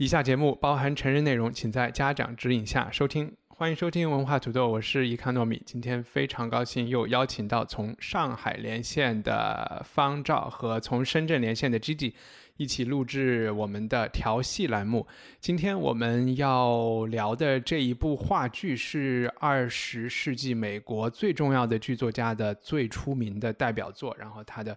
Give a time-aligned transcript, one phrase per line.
[0.00, 3.30] 以下节目包含成人内容，请在家长指引下收听。
[3.48, 5.62] 欢迎收听文化土豆，我是伊卡糯米。
[5.66, 12.14] 今天非常高兴又邀请到从上海连线的方照和从深圳连线的 Gigi
[12.56, 15.06] 一起录制我们的调戏栏目。
[15.38, 24.74] 今天我们要聊的这一部话剧是二十世纪美国最重要的剧作家的最出名的代表作，然后他的。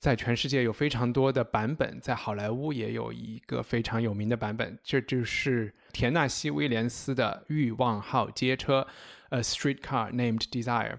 [0.00, 8.88] 在全世界有非常多的版本，在好莱坞也有一个非常有名的版本，这就是田纳西·威廉斯的《欲望号街车》
[9.36, 10.96] （A Streetcar Named Desire）。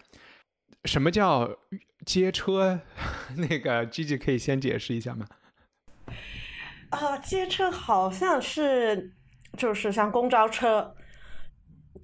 [0.85, 1.57] 什么叫
[2.05, 2.81] 街车？
[3.37, 5.25] 那个 Gigi 可以先解释一下吗？
[6.91, 9.15] 啊，街车好像是
[9.57, 10.95] 就是像公交车，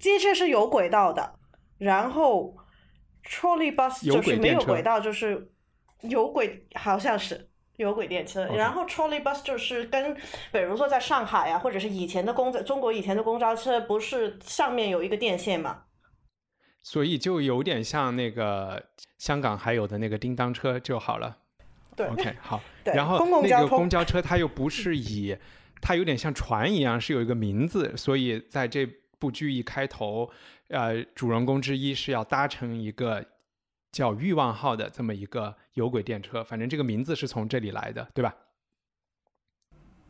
[0.00, 1.38] 街车是有轨道的，
[1.78, 2.56] 然后
[3.22, 5.52] trolley bus 就是没有轨道，就是。
[6.02, 10.14] 有轨好像是有轨电车，然后 trolley bus 就是跟，
[10.52, 15.84] 比如说在上海啊，或者是以前的公交，中国以前的公交车不是上面有一个电线吗？
[16.82, 18.82] 所以就有点像那个
[19.18, 21.38] 香港还有的那个叮当车就好了。
[21.96, 22.60] 对，OK 好。
[22.84, 25.36] 然后那个公交车它又不是以，
[25.80, 28.86] 它有点像船一样是有一个名字，所以在这
[29.18, 30.30] 部剧一开头，
[30.68, 33.24] 呃，主人公之一是要搭乘一个。
[33.90, 38.34] 叫欲望号的这么一个有轨电车，反正这个名字是从这里来的，对吧？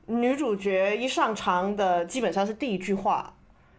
[0.06, 3.36] 女主角一上场的基本上是第一句话，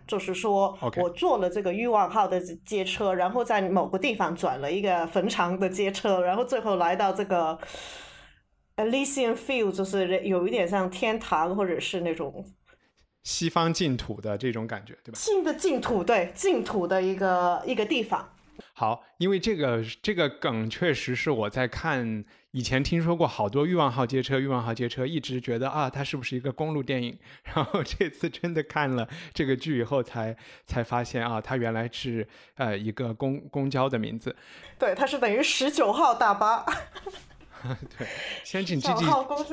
[0.08, 7.60] 就是说我坐了这个欲望号的街车，然后在某个地方转了一个坟场的街车，然后最后来到这个
[8.76, 12.46] Elysian Field，就是有一点像天堂或者是那种
[13.24, 15.18] 西方净土的这种感觉，对吧？
[15.18, 18.30] 新的净土，对净土的一个一个地方。
[18.74, 27.18] 好，因为这个这个梗确实是我在看以前听说过好多欲望号街车，欲望号街车一直觉得啊，它是不是一个公路电影？
[27.44, 34.36] 然后这次真的看了这个剧以后，才才发现啊，它原来是呃一个公公交的名字。
[34.78, 36.66] 对，它是等于十九号大巴。
[37.98, 38.08] 对，
[38.44, 39.06] 先请 G G，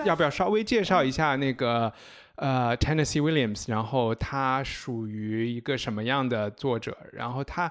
[0.05, 1.93] 要不要稍微介绍一下那个
[2.37, 3.71] 呃 Tennessee Williams？
[3.71, 6.97] 然后他属于一个什么样的作者？
[7.12, 7.71] 然后他。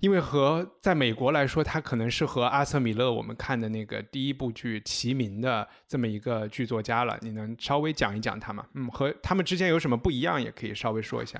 [0.00, 7.18] 因为和在美国来说，他可能是和阿瑟·米勒我们看的那个第一部剧齐名的这么一个剧作家了。
[7.20, 8.64] 你能稍微讲一讲他吗？
[8.72, 11.38] 嗯，和他们之间有什么不一样，也可以稍微说一下。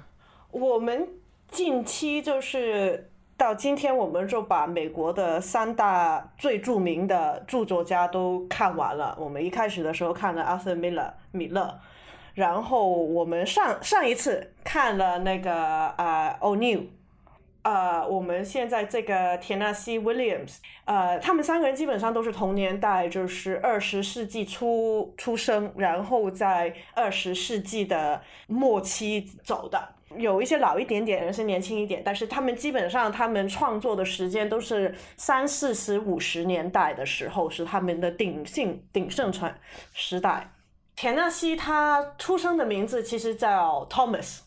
[0.50, 1.08] 我们
[1.48, 9.16] 近期就是到今天，我们就把美国的三大最著名的著作家都看完了。
[9.18, 11.80] 我们一开始的时候看了阿瑟·米勒，米勒，
[12.34, 15.54] 然后我们上上一次看了那个
[15.96, 16.92] 啊，欧尼。
[17.62, 29.96] 呃，我们现在这个田纳西· Williams，呃，他们三个人基本上都是同年代，就是二十世纪初出生，然后在二十世纪的末期走的。
[30.16, 39.56] 有一些老一点点，有些年轻一点，但是他们基本上他们创作的时间都是三四十五十年代的时候，是他们的鼎盛鼎盛传
[39.92, 40.50] 时代。
[40.96, 44.40] 田纳西他出生的名字其实叫 Thomas。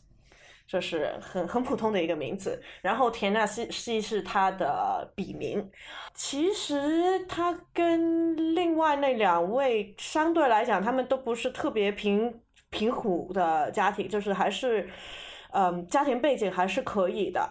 [0.73, 5.69] 就是很很普通的一个名字，然后田纳西西是他的笔名。
[6.15, 12.41] 其实他跟另外那两位相对来讲，他们都不是特别贫
[12.71, 14.89] 贫苦的家庭，就是还是，
[15.51, 17.47] 嗯，家庭背景还是可以的，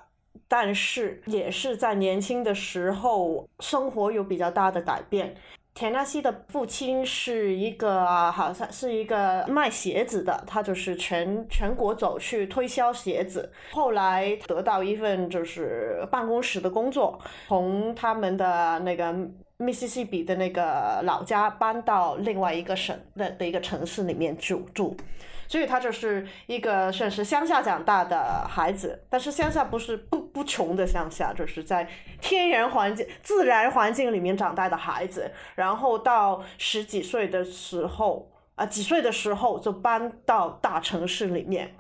[0.49, 5.37] 但是也是在年轻的时候生活有比较大的改变。
[5.75, 13.51] 田纳西的父亲是一个，好像是一个卖鞋子的，他就是全全国走去推销鞋子。
[13.73, 19.15] 后来得到一份就是办公室的工作，从他们的那个
[19.57, 24.95] 密西西比的那个老家搬到另外一个省的的一个城市里面住住。
[25.53, 31.87] 所以他就是一个算是乡下长大的孩子，但是乡下不是不不穷的乡下，就是在
[32.23, 35.31] 天然环境、自然环境里面长大的孩子。
[35.55, 41.75] 然后到十几岁的时候，啊，几岁的时候就搬到大城市里面。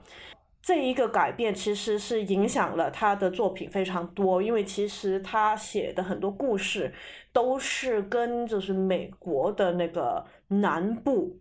[0.60, 6.92] 这一个改变其实是影响了他的作品非常多，因为其实他写的很多故事
[7.32, 11.38] 都是跟就是美国的那个南部。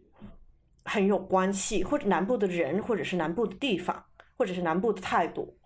[0.85, 4.03] 很有关系，或者南部的人，或者是南部的地方，
[4.37, 5.57] 或者是南部的态度。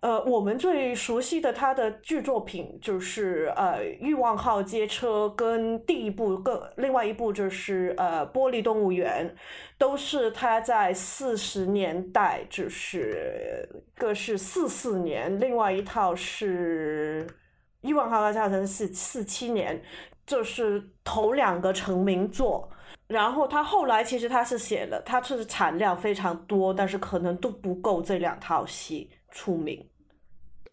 [0.00, 9.32] 呃，我们最熟悉的他的剧作品就是呃《欲望号街车》跟第一部，更另外一部就是呃《玻璃动物园》，
[9.78, 17.24] 都是他在四十年代，就是个是四四年，另外一套是
[17.82, 19.80] 《欲望号街车》是四七年，
[20.26, 22.68] 就是头两个成名作。
[23.12, 29.86] 然后他后来其实他是写了，他是产量非常多，但是可能都不够这两套戏出名。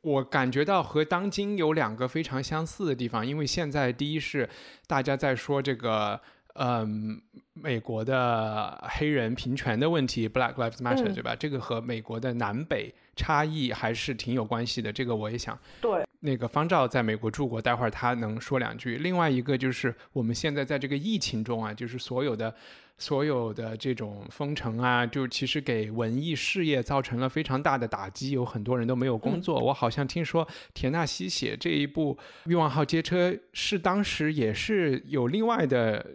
[0.01, 4.49] 我感觉到和当今有两个非常相似的地方，因为现在第一是
[4.87, 6.21] 大家在说这个，
[6.59, 7.21] 嗯，
[7.53, 11.35] 美国的黑人平权的问题，Black Lives Matter，对吧？
[11.35, 14.91] 这个和美国的南北差异还是挺有关系的。
[14.91, 15.57] 这个我也想。
[15.81, 16.03] 对。
[16.21, 18.97] 那个方照在美国住过，待会儿他能说两句。
[18.97, 22.53] 另外一个就是我们现在在这个疫情中啊，就是所有的。
[23.01, 29.57] 所有的这种封城啊，就其实给文艺事业造成了非常大的打击，有很多人都没有工作。
[29.57, 32.13] 我好像听说田纳西写这一部
[32.43, 36.05] 《欲望号街车》是当时也是有另外的，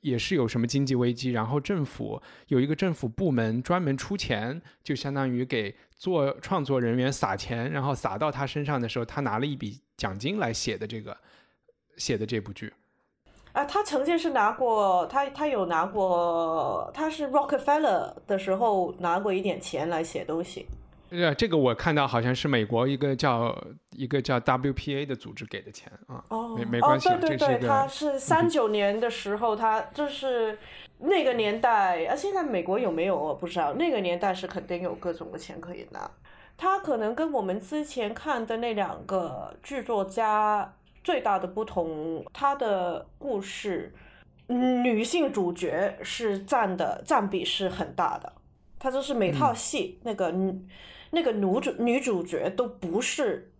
[0.00, 11.16] 也是有什么经济危机，然后政府有一个政府部门专门出钱，就相当于给做创作人员撒钱，然后撒到他身上的时候，他拿了一笔奖金来写的这个
[11.96, 12.72] 写的这部剧。
[13.52, 20.66] 啊，他曾经是拿过，他他有拿过，他是 Rockefeller 的时候拿过一点钱来写东西。
[21.10, 23.56] 呃，这个我看到好像是美国一个叫
[23.92, 26.24] 一个叫 WPA 的组织给的钱啊。
[26.28, 30.58] 哦，没没关系，对对对，他是三九年的时候，他就是
[30.98, 36.10] 那个年代啊，现在美国有没有我不知道，那个年代是肯定有各种的钱可以拿。
[36.56, 40.74] 他可能跟我们之前看的那两个剧作家。
[41.04, 43.94] 最大的不同，他的故事
[44.48, 48.30] 女性主角是占的占比是很大的。
[48.78, 50.30] 他就是每套戏那个
[51.10, 53.52] 那个女主女主角都不是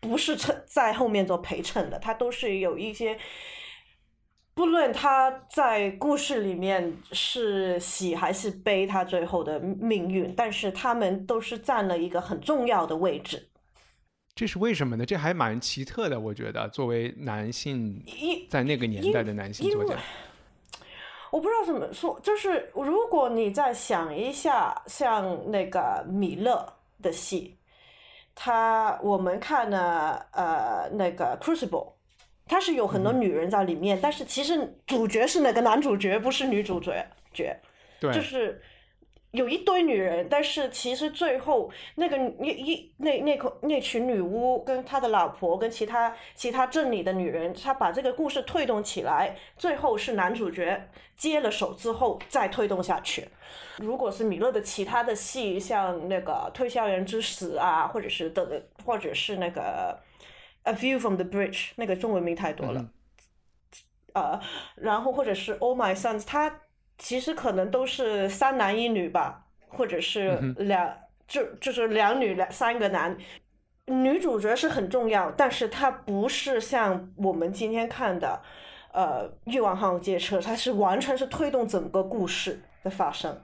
[0.00, 3.18] 不是衬在后面做陪衬的，她都是有一些，
[4.54, 13.48] 不论她在故事里面是喜还是悲，她最后的命运，但是他们都是占了一个很重要的位置。
[14.34, 15.04] 这是为什么呢？
[15.04, 16.68] 这还蛮奇特的，我觉得。
[16.68, 18.00] 作为男性，
[18.48, 19.96] 在那个年代的男性作家，
[21.32, 22.20] 我不知道怎么说。
[22.22, 27.58] 就是如果你再想一下，像那个米勒的戏，
[28.34, 31.68] 他我们看了呃那个《Crucible》，
[32.46, 37.56] 他是有很多女人在里面，但是其实主角是那个男主角，不是女主角角，
[38.00, 38.60] 对，就是。
[39.32, 53.28] 有一堆女人，但是其实最后那个一一那那口那群女巫跟他的老婆跟其他其他镇里的女人，他把这个故事推动起来，最后是男主角接了手之后再推动下去。
[53.76, 59.98] 如果是米勒的其他的戏，像那个《推销员之死》啊，或者是的，或者是那个
[60.70, 62.88] 《A View from the Bridge》，那个中文名太多了，
[64.14, 64.40] 呃，
[64.76, 66.60] 然后或者是《All My Sons》，他。
[66.98, 70.92] 其实可能都是三男一女吧，或者是两
[71.28, 73.16] 就就是两女两三个男，
[73.86, 78.42] 女主角是很重要，但是她不是像我们今天看的，
[78.92, 83.40] 呃，欲望号街车，它是完全是推动整个故事的发生，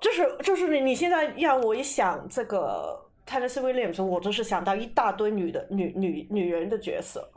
[0.00, 7.28] 就是就是你你现在让我一想这个泰勒斯威廉姆，我就是想到一大堆女的女女女人的角色。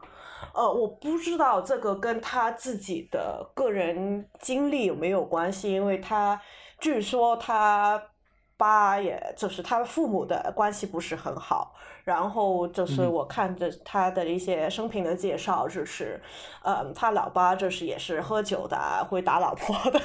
[0.53, 6.39] 呃，我不知道这个跟他自己的个人经历有没有关系，因为他
[6.79, 8.01] 据说他
[8.57, 16.19] 爸也就是他父母的关系不是很好，然后就是我看着他的一些生平的介绍，就是，
[16.63, 18.77] 呃，他老爸就是也是喝酒的，
[19.09, 19.99] 会打老婆的，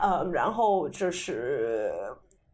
[0.00, 1.92] 嗯， 然后就是。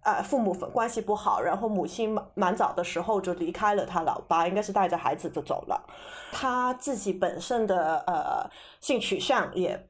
[0.03, 5.85] 呃，父母关系不好，然后母亲蛮蛮早的时候就离开了他老爸，应该是带着孩子就走了。
[6.33, 8.49] 他自己本身的呃
[8.81, 9.89] 性取向也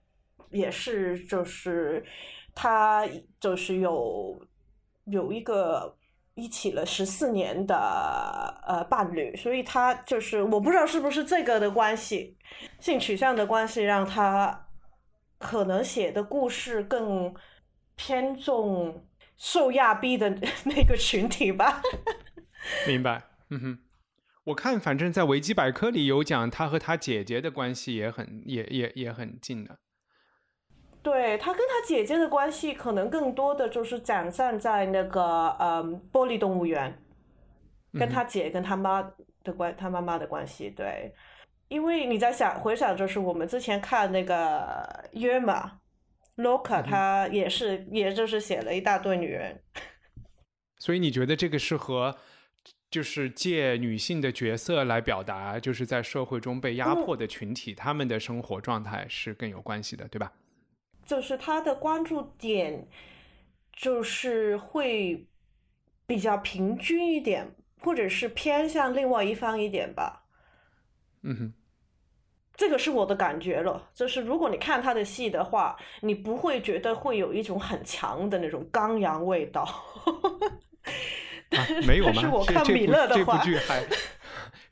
[0.51, 2.05] 也是，就是
[2.55, 3.07] 他
[3.39, 4.41] 就是有
[5.05, 5.95] 有一个
[6.35, 7.77] 一起了十四年的
[8.67, 12.37] 呃伴侣，所以他就是我不知道是不是这个的关系，
[12.81, 14.69] 性取向的关系让他
[15.39, 17.33] 可能写的故事更
[17.95, 19.05] 偏重。
[19.39, 20.29] 受压逼的
[20.65, 21.81] 那个群体吧，
[22.89, 23.23] 明白。
[23.51, 23.79] 嗯哼，
[24.45, 29.79] 我看反正在维基百科里有讲他和他姐姐的关系也很也也也很近的。
[31.03, 37.01] 对他跟他姐姐的关系，可能更多的就是展现在那个嗯玻璃动物园，
[37.93, 39.01] 跟他姐跟他妈
[39.45, 40.69] 的关他妈妈的关系。
[40.69, 41.15] 对，
[41.69, 45.79] 因为你在想回想，就是我们之前看那个约玛。
[46.39, 49.61] Loka 他也是，也就是写了一大堆女人。
[50.79, 52.17] 所以你觉得这个是和
[52.91, 60.33] 就是借女性的角色来表达，就是在社会中被压迫的群体，他们的生活状态是更有关系的，对吧？
[61.05, 62.87] 就是他的关注点，
[63.73, 65.27] 就是会
[66.07, 70.25] 比较平均一点，或者是偏向另外一方一点吧。
[71.23, 71.53] 嗯哼。
[72.59, 79.63] 这个是我的感觉了，就是如果你看他的戏的话，你不会觉得会有一种很强的那种刚阳味道。
[81.57, 82.21] 啊， 没有吗？
[82.21, 83.87] 是我看米勒的话，这部剧还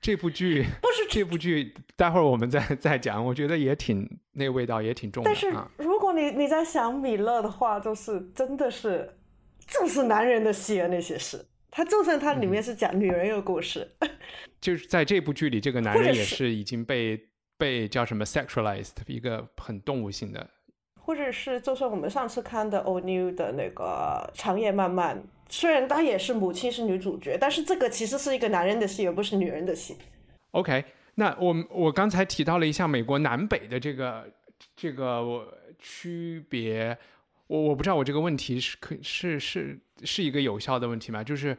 [0.00, 3.25] 这部剧不是这部剧，待会儿我们再再讲。
[3.25, 5.31] 我觉得也挺那味道也挺重的。
[5.31, 9.16] 但是如果你你在想米勒的话，就是真的是
[9.64, 11.47] 就是男人的戏啊，那些事。
[11.71, 13.93] 他就算他里面是讲女人的故事，
[14.61, 17.28] 就是在这部剧里，这个男人也是已经被。
[17.59, 20.49] 被叫什么 sexualized 一个很动物性的，
[21.01, 29.97] 或者是就算我们上次看的 o New 的那个长夜漫漫，虽然他也是母亲是女主角，但是这个其实是一个男人的戏，而不是女人的戏。
[30.51, 30.85] OK，
[31.15, 34.31] 那我我刚才提到了一下美国南北的这个
[34.75, 36.97] 这个区别，
[37.47, 41.25] 我我不知道我这个问题是可是是是一个有效的问题吗？
[41.25, 41.57] 就是。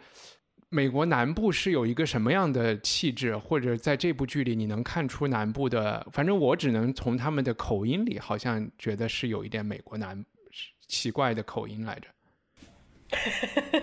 [0.70, 6.06] 美国南部是有一个什么样的气质，或者在这部剧里你能看出南部的？
[6.12, 10.26] 反正我只能从他们的口音里，好像觉得是有一点美国南
[10.88, 12.08] 奇怪的口音来着。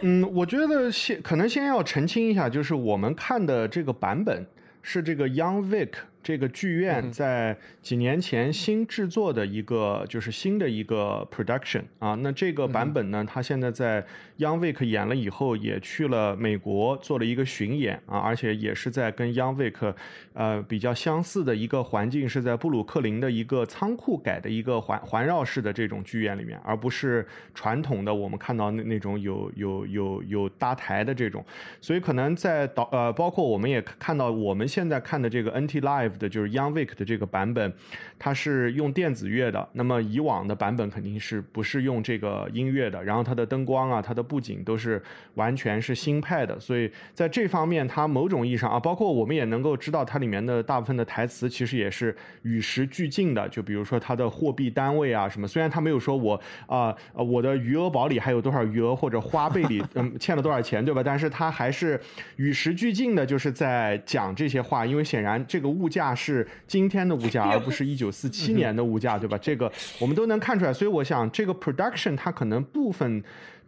[0.02, 4.46] 嗯，我觉得先可能先要澄清一下，就是我们看的这个版本
[4.82, 5.92] 是这个 Young Vic。
[6.24, 12.14] 这个剧院在几年前新制作的一个，就是新的一个 production 啊。
[12.14, 14.02] 那这个版本呢，它现在在
[14.38, 19.94] Young Vic 演了以后，也去了美国做了一个巡演啊，而且也是在跟 Young Vic
[20.32, 31.44] 呃比较相似的一个环境，是在布鲁克林的一个仓库改的一个环环绕式的这种剧院里面，而不是传统的我们看到那那种有有有有搭台的这种。
[31.82, 36.13] 所以可能在导呃，包括我们也看到我们现在看的这个 NT Live。
[36.18, 37.72] 的就是 Young Vic 的这个版本，
[38.18, 39.68] 它是用电子乐的。
[39.72, 43.02] 那么以往的版本肯定是不是用这个音乐的？
[43.02, 45.02] 然后它的灯光啊，它的布景都是
[45.34, 46.58] 完全是新派的。
[46.60, 53.48] 所以在这方面，它某种意义上啊，包括我们也能够知道它里面的大部分的台词其实也是与时俱进的。
[53.48, 61.02] 就比如说它的货币单位啊什么，虽然它没有说我啊我的余额宝里还有多少余额或者花呗里嗯欠了多少钱，对吧？
[61.02, 62.00] 但是它还是
[62.36, 64.86] 与时俱进的，就是在讲这些话。
[64.86, 66.03] 因为显然这个物价。
[66.04, 69.38] 价是今天的物价， 而不是一九四七年的物价，对吧？
[69.38, 70.72] 这个我们都能看出来。
[70.72, 73.22] 所以我想，这个 production 它可能部分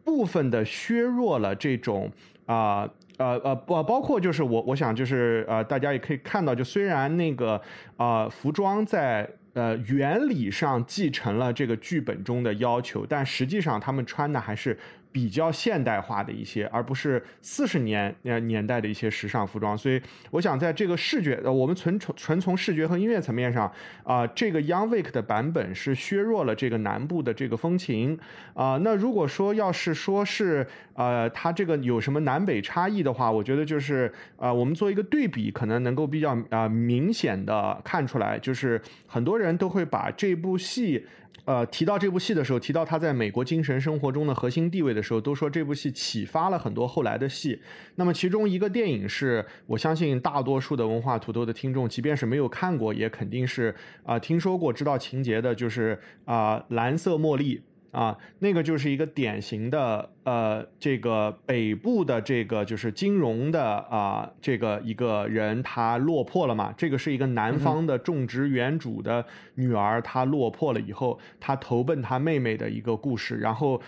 [0.04, 2.10] 部分的削弱了这种
[2.44, 7.60] 啊呃呃不包括就是我我想就是呃大家也可以看到，就虽然那个
[7.96, 14.78] 啊服装在呃原理上继承了这个剧本中的要求，但实际上他们穿的还是。
[15.16, 19.98] 比较现代化的一些，而不是四十年呃年代的一些时尚服装，所以
[20.30, 23.72] 我想在这个视觉，呃，我们纯从纯从视觉和音乐层面上，
[24.04, 28.18] 啊，这个 Young Vic 的版本是削弱了这个南部的这个风情，
[28.52, 41.06] 啊，那如果说要是说是呃，它这个有什么南北差异的话，我觉得就是啊，我们做一个对比，可能能够比较啊明显的看出来，就是很多人都会把这部戏。
[41.46, 47.62] 呃，提到这部戏的时候，提到他在美国精神生活中的核心地位的时候，都说这部戏启发了很多后来的戏。
[47.94, 53.74] 那么其中一个电影是我相信大多数的文化土豆的听众，即便是没有看过，也肯定是
[54.04, 57.62] 啊听说过、知道情节的，就是啊蓝色茉莉
[57.92, 60.10] 啊，那个就是一个典型的。
[60.26, 66.74] 呃，这个北部的这个就是金融的啊，这个一个人他落魄了嘛？
[66.76, 73.36] 这个是一个南方的种植园主的女儿，她落魄了以后，她投奔她妹妹的一个故事。
[73.36, 73.80] 然后，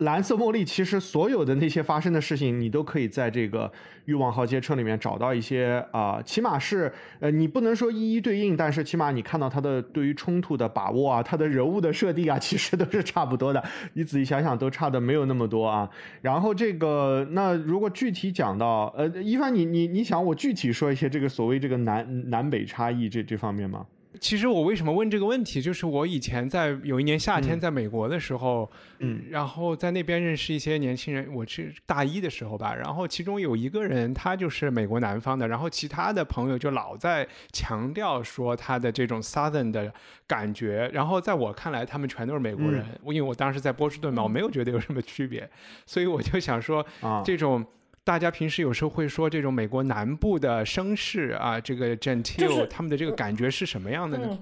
[0.00, 3.66] 蓝色茉莉其实所有的那些发生的事情，你都可以在这个
[4.04, 13.64] 《欲望号街车》里面找到一些啊，起码是呃，你不能说一一对应，但是起码你看到他的对于冲突的把握啊，他的人物的设定啊，其实都是差不多的。
[13.94, 15.61] 你仔细想想，都差的没有那么多。
[15.62, 15.88] 啊，
[16.20, 23.86] 然后这个那如果具体讲到，呃，一帆，你你你想我具体说一些这个所谓这个南南北差异这这方面吗？
[24.20, 39.92] 其实我为什么问这个问题，就是我以前在有一年夏天在美国的时候，嗯，然后在那边认识一些年轻人，我是大一的时候吧，然后其中有一个人他就是美国南方的，然后其他的朋友就老在强调说他的这种 Southern 的
[40.26, 45.48] 感觉，然后在我看来他们全都是美国人，因为我当时在波士顿嘛，我没有觉得有什么区别，
[45.86, 46.84] 所以我就想说
[47.24, 47.64] 这种。
[48.04, 54.38] 大家平时有时候会说这种美国南部的绅士啊，这个 genteel，他们的这个感觉是什么样的呢？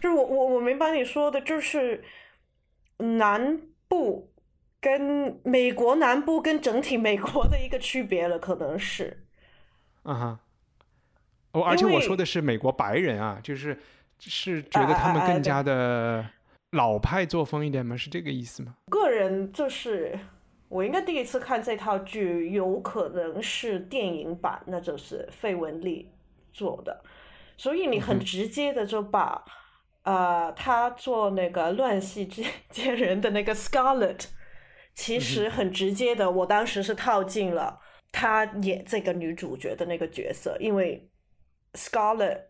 [0.00, 2.04] 就是我我我明白你说的，就是
[2.98, 4.30] 南部
[4.80, 9.24] 跟美国南部跟整体美国的一个区别了，可能是。
[10.02, 10.40] 啊哈。
[11.52, 13.76] 哦，而且我说的是美国白人啊，就是
[14.18, 16.24] 是觉得他们更加的
[16.72, 17.96] 老派作风一点吗？
[17.96, 18.74] 是这个意思吗？
[18.90, 20.16] 个人就是
[20.68, 26.10] 我应该第一次看这套剧，有可能是电影版，那就是费雯丽
[26.52, 27.02] 做的，
[27.56, 29.44] 所以你很直接的就把
[30.02, 34.26] 呃他做那个乱世之奸人的那个 Scarlet，
[34.94, 37.80] 其实很直接的，我当时是套进了
[38.12, 41.08] 他演这个女主角的那个角色，因为。
[41.74, 42.44] Scarlet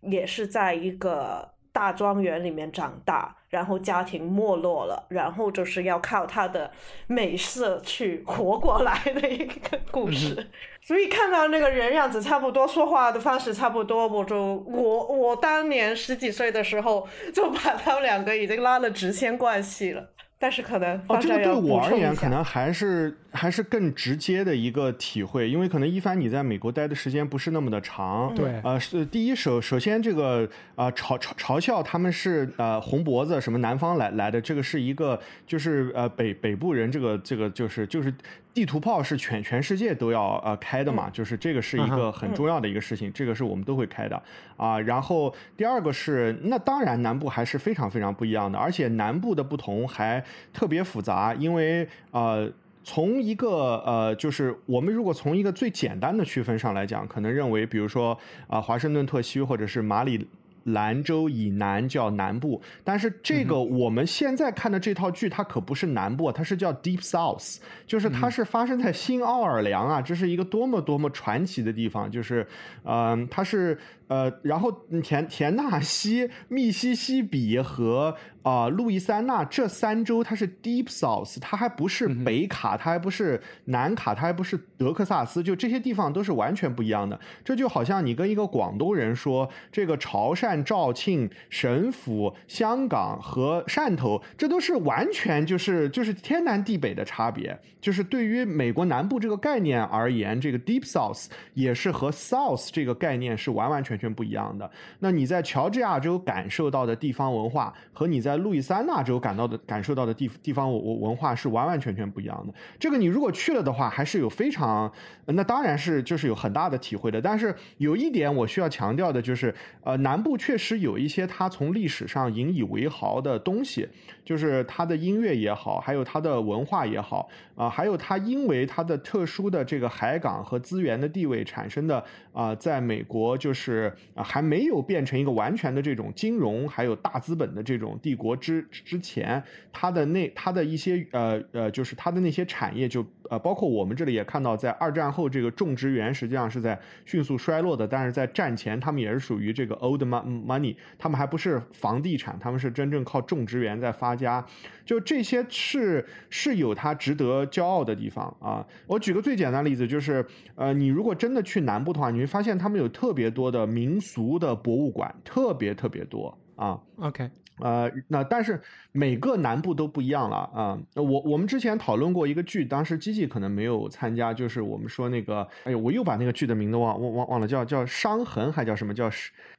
[0.00, 6.70] 也是在一个大庄园里面长大，然后家庭没落了，然后就是要靠他的
[7.08, 10.46] 美色去活过来的一个故事。
[10.80, 20.10] 所以看到那个人样子差不多，说话的方式差不多，我就我我当年十几岁的时候就把他们两个已经拉了直线关系了。
[20.44, 38.12] 但是可能哦，这个对我而言可能还是还是更直接的一个体会，因为可能一帆你在美国待的时间不是那么的长，对，呃，是第一首首先这个啊嘲嘲嘲笑他们是呃红脖子什么南方来来的，这个是一个就是呃北北部人，这个这个就是就是。
[38.54, 44.22] 地图炮是全全世界都要呃开的嘛，就是这个是一个很重要的一个事情，这个是我们都会开的
[44.56, 44.78] 啊。
[44.80, 52.48] 然后第二个是，那当然南部还是非常非常不一样的，而且南部的不同还特别复杂，因为呃，
[52.84, 60.28] 从一个呃，就是我们如果从一个最简单的区分上来讲，可能认为，比如说啊，华盛顿特区或者是马里。
[60.64, 72.46] 兰州以南叫南部，但是这个我们现在看的这套剧，它可不是南部，它是叫 Deep South，就是它是发生在新奥尔良啊，这是一个多么多么传奇的地方，就是，
[72.84, 73.78] 嗯，它是。
[74.06, 74.70] 呃，然后
[75.02, 87.18] 田田纳西、密西西比和啊路易斯安那这三州，它是 Deep South，它还不是北卡，它还不是南卡，它还不是德克萨斯，就这些地方都是完全不一样的。
[87.42, 97.58] 这就好像你跟一个广东人说，这个潮汕、肇庆、神府、香港和汕头，这都是完全就是就是天南地北的差别。
[97.80, 103.94] 就是对于美国南部这个概念而言，这个 Deep South 也是和 South 这个概念是完完全。
[103.94, 104.68] 全不一样的。
[104.98, 112.54] 那你在乔治亚州感受到的地方文化，和你在路易斯安那州感到的感受到的地地方我我文化是完完全全不一样的。
[112.78, 114.90] 这个你如果去了的话，还是有非常，
[115.26, 117.20] 那当然是就是有很大的体会的。
[117.20, 123.88] 但是有一点我需要强调的就是，呃，南部确实有一些它从历史上引以为豪的东西，
[124.24, 133.92] 就是它的音乐也好，还有它的文化也好，啊，还有它因为它的特殊的这个海港和资源的地位产生的啊，在美国就是。
[134.14, 143.04] 啊，还没有变成一个完全的这种金融还有大资本的这种帝国国之之前，它的那它的一些呃呃，就是它的那些产业就。
[143.30, 154.44] 呃，包括我们这里也看到，在二战后这个种植园实际上是在迅速衰落的，但是在战前他们也是属于这个 old money，他们还不是房地产，他们是真正靠种植园在发家，
[154.84, 158.62] 就这些是是有它值得骄傲的地方啊。
[158.86, 160.22] 我举个最简单的例子，就是
[160.54, 166.78] 呃，你如果真的去南部的话，你会发现他们有特别多的民俗的博物馆，特别特别多啊。
[166.96, 167.30] OK。
[167.60, 168.60] 呃，那但是
[168.92, 170.78] 每个南部都不一样了啊。
[170.94, 179.04] 我我们之前讨论过一个剧，当时基基可能没有参加，就是我们说那个，哎呦，我又把那个剧的名字忘忘忘忘了，叫叫伤痕还叫什么叫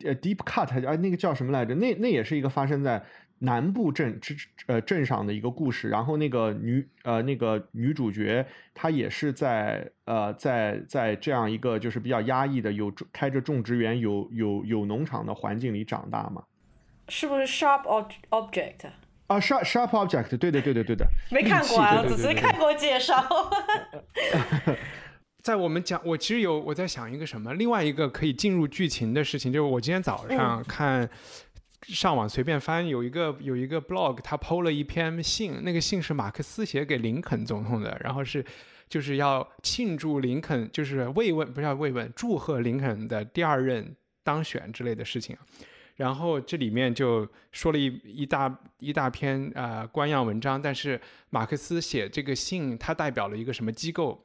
[0.04, 1.74] 呃 Deep Cut 啊，那个叫什么来着？
[1.76, 3.02] 那那也是一个发生在
[3.40, 4.36] 南部镇之
[4.68, 5.90] 呃镇上的一个故事。
[5.90, 16.44] 然后那个女呃那个女主角她也是在呃在在这样一个就是比较压抑的有开着种植园有有有农场的环境里长大嘛。
[17.10, 17.84] 是不是 sharp
[18.30, 18.88] object
[19.28, 21.06] 啊？sharp sharp object，对的，对的，对的。
[21.32, 23.24] 没看过啊，我只是看过介绍。
[25.42, 31.08] 在我们讲，我其实有我在想一个什么，另外一个可以进入剧情的事情，就是我今天早上看
[31.84, 38.44] 上网随便翻，有一个有一个 blog，他 PO 了一篇信，那个信是马克思写给林肯总统的，然后是
[38.90, 45.38] 就是要庆祝林肯，就是慰问，不是要慰问，祝贺林肯的第二任当选之类的事情。
[45.96, 54.22] 然后这里面就说了一一大一大篇啊官样文章，但是马克思写这个信，他代表了一个什么机构？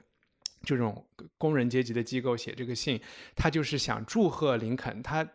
[0.62, 1.06] 这种
[1.38, 3.00] 工人阶级的机构写这个信，
[3.34, 5.02] 他就是想祝贺林肯。
[5.02, 5.26] 他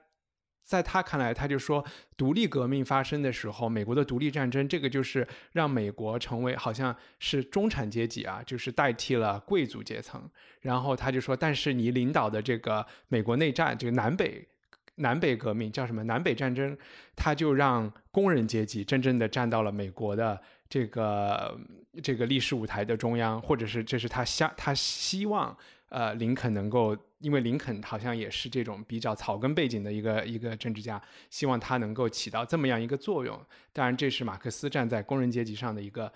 [0.64, 1.84] 在他看来，他就说，
[2.16, 10.30] 独立革命发生的时候，美国的独立战争，这个就是让美国成为好像是中产阶级啊，就是代替了贵族阶层。
[10.62, 14.48] 然后他就说，但是你领导的这个美国内战，这个南北。
[14.96, 16.78] 南北革命叫什么南北战争，
[17.16, 21.60] 他就让工人阶级真正的站到了美国的这个
[22.02, 25.56] 这个历史舞台的中央，或者是这是他想他希望
[25.90, 33.38] 呃林肯能够，因为林肯好像也是这种比较草根背景的一个一个政治家，希望他能够起到这么样一个作用。
[33.74, 36.10] 当然，这是马克思站在工人阶级上的一个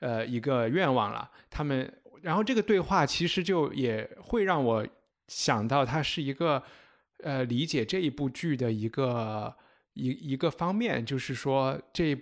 [0.00, 1.30] 呃一个愿望了。
[1.48, 4.86] 他们然后这个对话其实就也会让我
[5.26, 6.62] 想到，他是一个。
[7.22, 9.54] 呃，理解这一部剧的一个
[9.94, 12.16] 一一个方面，就是说这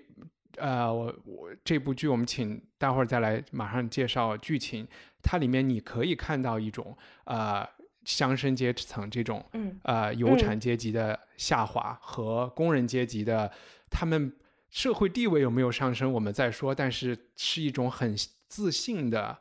[0.57, 4.87] 呃，我我这部剧我们请待会儿再来马上介绍剧情。
[5.23, 7.67] 它里面你可以看到一种呃
[8.05, 13.51] 乡绅阶层这种嗯呃有产阶级的下滑和工人阶级的
[13.91, 14.33] 他们
[14.71, 16.75] 社会地位有没有上升，我们再说。
[16.75, 18.15] 但是是一种很
[18.47, 19.39] 自信的。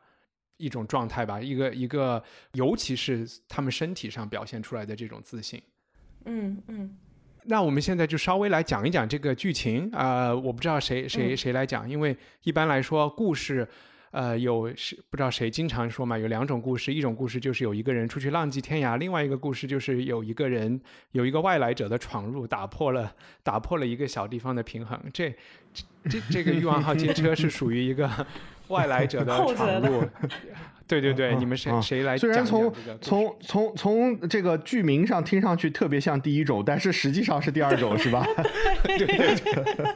[0.57, 5.61] 一种状态吧，一个一个，尤其是他们身体上表现出来的这种自信。
[6.25, 6.97] 嗯嗯。
[7.45, 13.67] 那我们现在就稍微来讲一讲这个剧情啊，我不知道谁谁谁来讲，因为一般来说故事，
[14.11, 20.79] 呃，有是不知道谁经常说嘛，有两种故事，一种故事就是有一个人出去浪迹天涯，另外一个故事就是有一个人
[21.11, 23.13] 有一个外来者的闯入，打破了
[23.43, 24.97] 打破了一个小地方的平衡。
[25.11, 25.35] 这
[26.09, 28.25] 这这个欲望号街车是属于一个。
[28.69, 30.03] 外来者的 产物，
[30.87, 32.17] 对对对，你们谁谁来？
[32.17, 38.25] 虽然从从从从这个剧名上听上去特别像第一种，但是实际上是第二种，是吧？
[38.83, 39.95] 对 对对。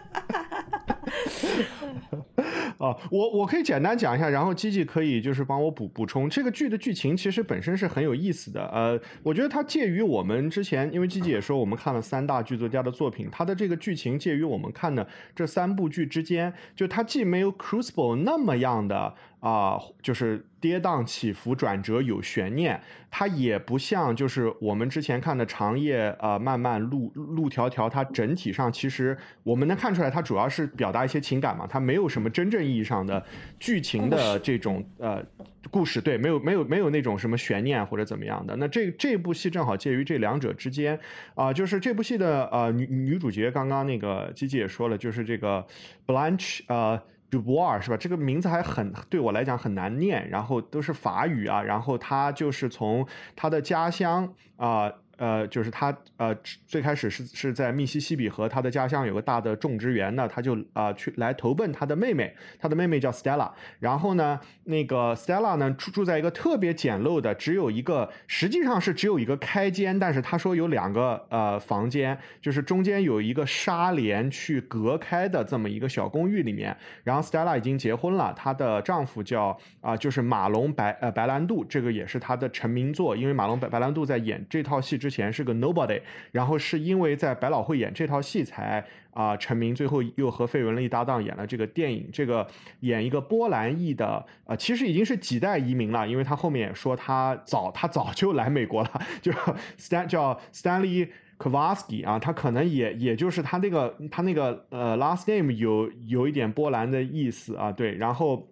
[2.78, 6.30] 啊，我我可以简单讲一下，然后基基可以就是帮我补补充。
[6.30, 19.14] 这个剧的剧情其实本身是很有意思的，呃，我觉得它介于我们之前，因为基基也说我们看了三大剧作家的作品，它的这个剧情介于我们看的这三部剧之间，就它既没有《Crucible》那么样的。
[19.40, 33.24] 啊，就是跌宕起伏、转折有悬念，它也不像就是我们之前看的长夜啊，漫漫路路迢迢，它整体上其实我们能看出来，它主要是表达一些情感嘛，它没有什么真正意义上的
[33.60, 35.24] 剧情的这种呃
[35.70, 38.56] 故事，对，没有没有没有那种什么悬念或者怎么样的。
[38.56, 41.00] 那这这部戏正好介于这两者之间
[41.36, 45.64] 啊，就是这部戏的呃女女主角，刚刚那个吉吉也说了，就是这个
[46.08, 47.00] Blanche 呃。
[47.30, 47.98] 杜博尔是吧？
[47.98, 54.92] 这个名字还很对我来讲很难念，然后都是法语啊，然后他就是从他的家乡啊。
[55.18, 85.07] 呃就是他呃，最开始是是在密西西比河，他的家乡有个大的种植园呢，他就啊去来投奔他的妹妹，他的妹妹叫 Stella，然后呢，那个 Stella 呢住住在一个特别简陋的，只有一个，实际上是只有一个开间，但是他说有两个呃房间，就是中间有一个纱帘去隔开的这么一个小公寓里面，然后 Stella 已经结婚了，她的丈夫叫啊就是马龙白呃白兰度，这个也是他的成名作，因为马龙白白兰度在演这套戏之。
[85.08, 86.02] 之前是个 nobody，
[86.34, 92.10] 然后是因为在百老汇演这套戏才啊成名，最后又和费雯丽搭档演了这个电影。
[92.12, 92.46] 这个
[92.82, 99.32] 演一个波兰裔的啊，其实已经是几代移民了，因为他后面也说他早他早就来美国了，就
[99.80, 108.50] Stan 叫 Stanley Kowalski 啊，他可能也也就是他那个他那个呃 last name 有有一点波兰的意思啊，对，然后。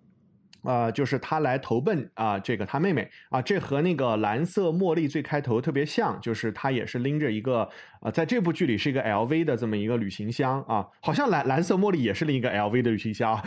[0.65, 7.69] 呃，就是他来投奔啊，这个他妹妹啊，这和那个蓝色茉莉最开头特别像，就是他也是拎着一个。
[8.01, 13.43] 啊，在这部剧里是一个 LV 的这么一个旅行箱啊，好像蓝蓝色茉莉也是另一个 LV 的旅行箱啊。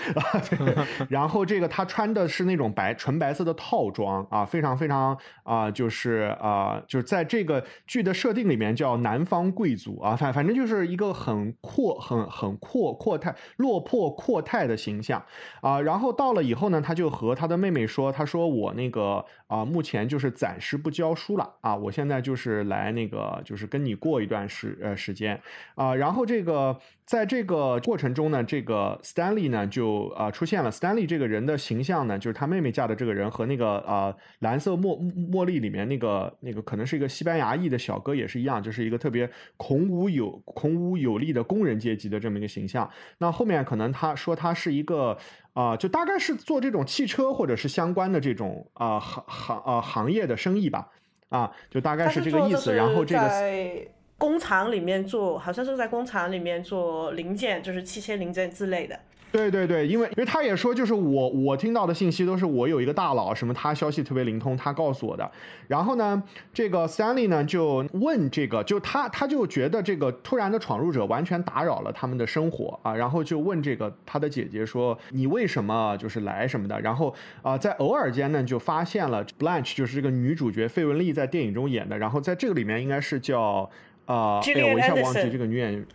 [1.09, 15.23] 然后这个他穿的是那种白纯白色的套装啊，非常非常啊，就是啊，就是在这个剧的设定里面叫南方贵族啊，反反正就是一个很阔很很阔阔太落魄阔太的形象
[15.61, 15.81] 啊。
[15.81, 19.25] 然后到了以后呢，他就和他的妹妹说，他说我那个。
[19.49, 21.75] 啊，目前就是暂时不教书了啊！
[21.75, 25.41] 我现在就是来那个，就是跟你过一段时呃时间
[25.75, 25.95] 啊。
[25.95, 30.71] 然后这个在这个过程中呢，这个 Stanley 呢就啊出现了。
[30.71, 34.99] Stanley 这个人的形象呢，就是他妹妹嫁的这个人和那个啊蓝色茉
[35.31, 42.89] 茉莉里面那个那个可能是一个西班牙裔的小哥也是一样，就是一个特别孔武有孔武有力的工人阶级的这么一个形象。
[43.17, 45.17] 那后面可能他说他是一个。
[45.55, 50.89] 啊，就大概是做这种汽车或者是相关的这种啊行行啊行业的生意吧，
[51.31, 52.73] 啊，就大概是这个意思。
[52.73, 53.89] 然后这个在
[54.19, 58.99] 工厂里面做，好像是在工厂里面做零件，就是汽车零件之类的。
[59.31, 65.31] 对对对，因为因为他也说，就是我我听到的信息都是我有一个大佬，什么他消息特别灵通，他告诉我的。
[65.67, 66.23] 然后呢，
[66.55, 76.81] 这个 Stanley 呢就问这个，就他他就觉得这个突然的闯入者完全打扰了他们的生活啊，然后就问这个他的姐姐说，你为什么就是来什么的？
[76.81, 83.71] 然后啊，在偶尔间呢就发现了 Blanche 就是这个女主角费雯丽在电影中演的，然后在这个里面应该是叫。
[84.09, 85.87] 啊，哎呀，我一下忘记这个女演员。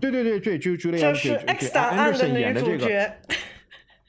[0.00, 3.12] 对对对对，就 Julia 就是 X 档案的演的这个。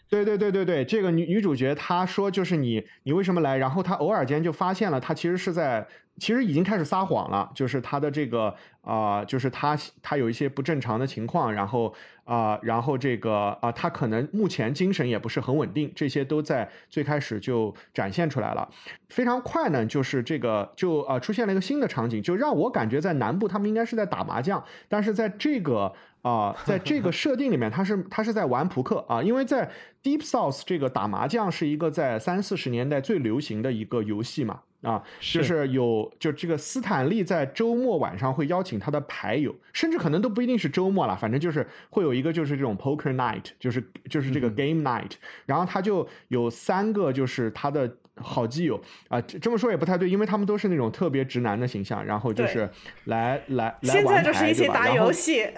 [0.09, 3.57] 对对对对对，这个女女主角她说就是你你为什么来？
[3.57, 5.87] 然后她偶尔间就发现了，她其实是在
[6.19, 11.91] 其实已经开始撒谎了，就是她的这个啊，就是她她有一些不正常的情况，然后
[12.23, 18.69] 啊，然后这个啊，他可能目前精神也不是很稳定，这些都在最开始就展现出来了。
[19.09, 25.93] 非常快呢，就是这个就啊出现了一个新的场景，就让我感觉在南部他们应该是在打麻将，但是在这个。
[26.23, 29.69] 啊，在这个设定里面，他是他是在玩扑克啊，因为在
[30.01, 45.11] Deep South 这个打麻将是一个在三四十年代最流行的一个游戏嘛啊，就是有就这个斯坦利在周末晚上会邀请他的牌友，甚至可能都不一定是周末了，反正就是会有一个就是这种 Poker Night，就是就是这个 Game Night，
[45.45, 52.69] 然后他就有三个就是他的好基友啊，这么说也不太对，因为他们都是那种特别直男的形象，然后就是
[53.05, 54.89] 来来来玩牌对吧？
[54.89, 55.47] 游戏。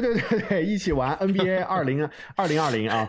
[0.00, 3.08] 对对对对，一起玩 NBA 二零二零二零啊，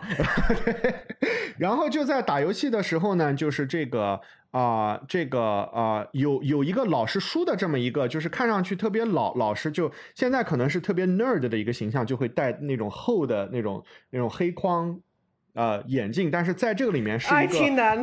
[1.56, 4.20] 然后就在打游戏的时候呢，就是这个
[4.50, 15.00] 啊，这个啊，有有一个老是输的这么一个，就是看上去特别老老实，就现在可能是特别 nerd 的一个形象，就会戴那种厚的那种那种黑框
[15.54, 17.58] 呃眼镜，但是在这个里面是一个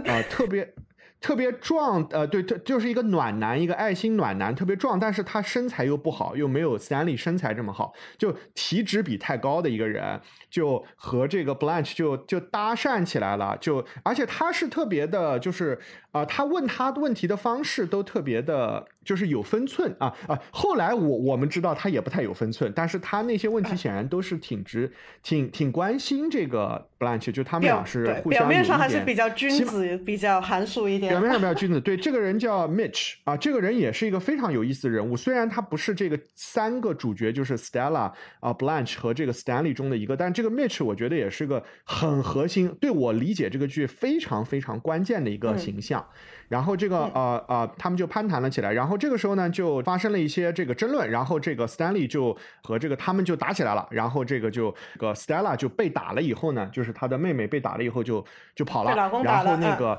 [0.10, 0.74] 啊特别。
[1.22, 10.20] 特别壮，呃，对，他就是一个暖男，一个爱心暖男，特别壮，但是他身材又不好，又没有三里身材这么好，就体脂比太高的一个人，
[10.52, 15.80] 就和这个 Blanche 就就搭讪起来了，就而且他是特别的，就是
[16.12, 18.86] 啊，他问他问题的方式都特别的。
[19.04, 20.40] 就是有分寸啊啊！
[20.52, 24.92] 后来我我们知道他也不太有分寸，但是他那些问题显然都是挺直、
[25.24, 31.12] 挺挺关心这个 Blanche，就他们俩是互相表面上还是比较君子、比较含蓄一点。
[31.12, 35.18] 表面上比较君子， 对这个人叫 Mitch 啊，这个人也是一个非常有意思的人物。
[35.18, 46.06] 虽然他不是这个三个主角，就是 Stella 啊、Blanche 和这个 Stanley 中的一个，但这个 Mitch 我觉得也是个很核心，对我理解这个剧非常非常关键的一个形象。
[46.50, 48.74] 然后这个呃呃，他们就攀谈了起来。
[48.74, 51.10] 然后这个时候呢，就发生了一些这个争论。
[51.10, 53.88] 然后这个 Stanley 就和这个他们就打起来了。
[53.90, 58.24] 然后这个就个 Stella 就被打了以后呢，就是她的妹妹被打了以后就
[58.54, 58.94] 就跑了。
[58.94, 59.24] 然后
[59.58, 59.98] 那个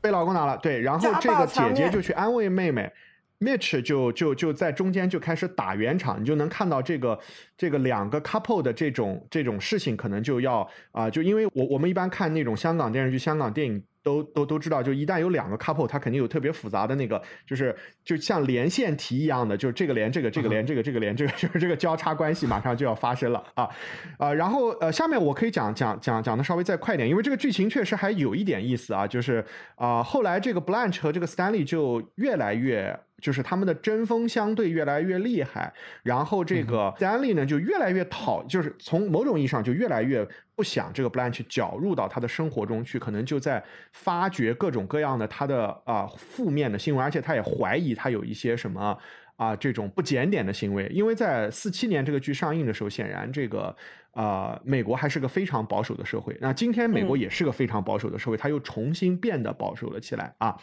[0.00, 0.80] 被老公打了，对。
[0.80, 2.92] 然后这个姐姐就去安慰妹妹
[3.40, 6.20] ，Mitch 就就就在中间就开始打圆场。
[6.20, 7.18] 你就能看到这个
[7.56, 13.82] 这个两个 couple 的这种这种事情，可能就要啊，就因为我我们一般看那种香港电视剧、香港电影。
[14.00, 23.68] 都都都知道，就一旦有两个 couple，它肯定有特别复杂的那个，就是就像连线题一样的，就是这个连这个，这个连这个，这个连这个，就是这个交叉关系马上就要发生了啊
[24.16, 24.32] 啊！
[24.32, 32.98] 然后呃，下面我可以讲讲讲讲的稍微再快点，因为这个剧情确实还有一点意思啊，就是啊，后来这个 Blanche 和这个 Stanley 就越来越。
[33.20, 48.96] 就是他们的针锋相对越来越厉害，然后这个 Stanley 呢就越来越讨，就是从某种意义上就越来越不想这个 Blanche 搅入到他的生活中去，可能就在发掘各种各样的他的啊负面的新闻，而且他也怀疑他有一些什么
[49.36, 53.74] 啊这种不检点的行为，因为在四七年这个剧上映的时候，显然这个。
[54.18, 56.36] 啊，美国还是个非常保守的社会。
[56.40, 60.58] 那今天美国也是个非常保守的社会，它又重新变得保守了起来啊。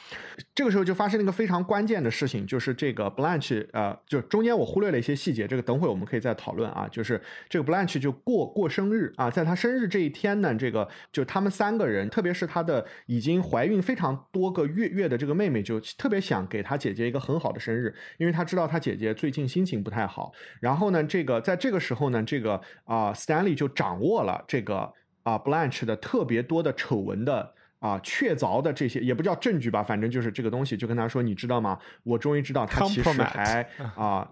[0.53, 6.85] 这个时候就发生了一个非常关键的事情，就是这个 Blanche，呃，就中间我忽略了一些细节，这个等会我们可以再讨论啊。
[6.91, 20.33] 就是这个 Blanche 就过过生日啊，在她生日这一天呢，这个就他们三个人，特别是她的已经怀孕非常多个月月的这个妹妹，就特别想给她姐姐一个很好的生日，因为她知道她姐姐最近心情不太好。
[20.59, 23.44] 然后呢，这个在这个时候呢，这个啊，Stan。
[23.45, 24.91] 里就掌握了这个
[25.23, 31.77] 啊，Blanche 的特别多的丑闻的啊，确凿的这些也不叫证据吧，反正就是这个东西，就跟他说，你知道吗？
[32.03, 33.61] 我终于知道他其实还
[33.95, 34.27] 啊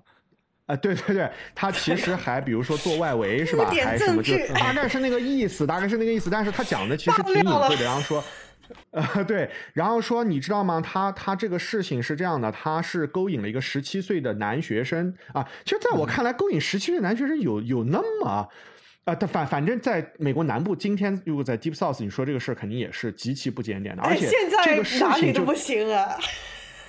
[0.66, 3.66] 啊，对对对，他其实还比如说做外围是吧？
[3.70, 6.30] 还什么就大概是那个意思，大概是那个意思。
[6.30, 8.24] 但是他讲的其实挺隐晦的，然后说
[8.92, 10.82] 呃对，然后说你知道吗？
[10.82, 15.48] 他他这个事情是这样的，他是勾引了一个十七岁的男学生啊。
[15.64, 18.50] 其实在我看来，勾引十七岁男学生有有那么。
[19.06, 24.30] 啊，他反反正在美国南部，今天如果在 Deep South，你说这个事儿肯定也是极其不检点的，而且
[24.64, 26.16] 这个事情就不行啊。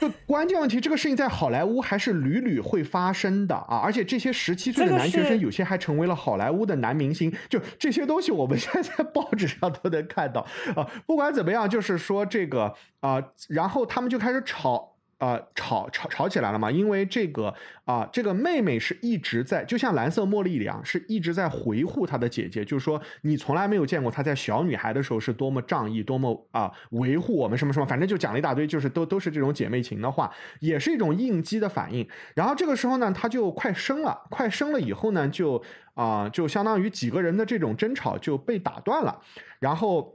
[0.01, 3.79] 就关键问题，这个事情在好莱坞还是屡屡会发生的啊！
[3.79, 7.33] 而且这些十七岁的男学生，有些还成为了好莱坞的男明星。
[7.49, 10.85] 就这些东西，我们 现在在报纸上都能看到啊。
[11.07, 14.94] 不管怎么样，就是说这个啊，然后他们就开始吵。
[15.25, 17.55] 啊吵吵吵起来了嘛，因为这个
[17.87, 32.07] 啊这个妹妹是一直在，就像蓝色茉莉一样，是一直在维护她的姐姐，就是说你从来没有见过她在小女孩的时候是多么仗义，多么啊维护我们什么什么，反正就讲了一大堆，就是都都是这种姐妹情的话，也是一种应激的反应。
[32.35, 35.63] 然后这个时候呢，她就快生了，快生了以后呢，就
[35.95, 39.19] 啊就相当于几个人的这种争吵就被打断了，
[39.59, 40.14] 然后。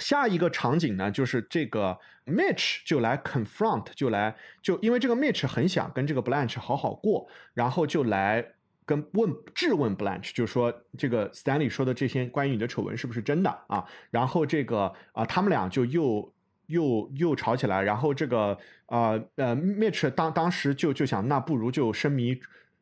[0.00, 8.44] 下一个场景呢，就是这个 Mitch 就来 confront，就来就因为这个 Mitch 很想跟这个 Blanche 好好过，然后就来
[8.84, 13.84] 跟问质问 Blanche，就说这个 Stanley 说的这些关于你的丑闻是不是真的啊？
[14.10, 16.32] 然后这个啊，他们俩就又
[16.66, 22.40] 又又吵起来，然后这个呃呃 Mitch 当当时就就想，那不如就生米。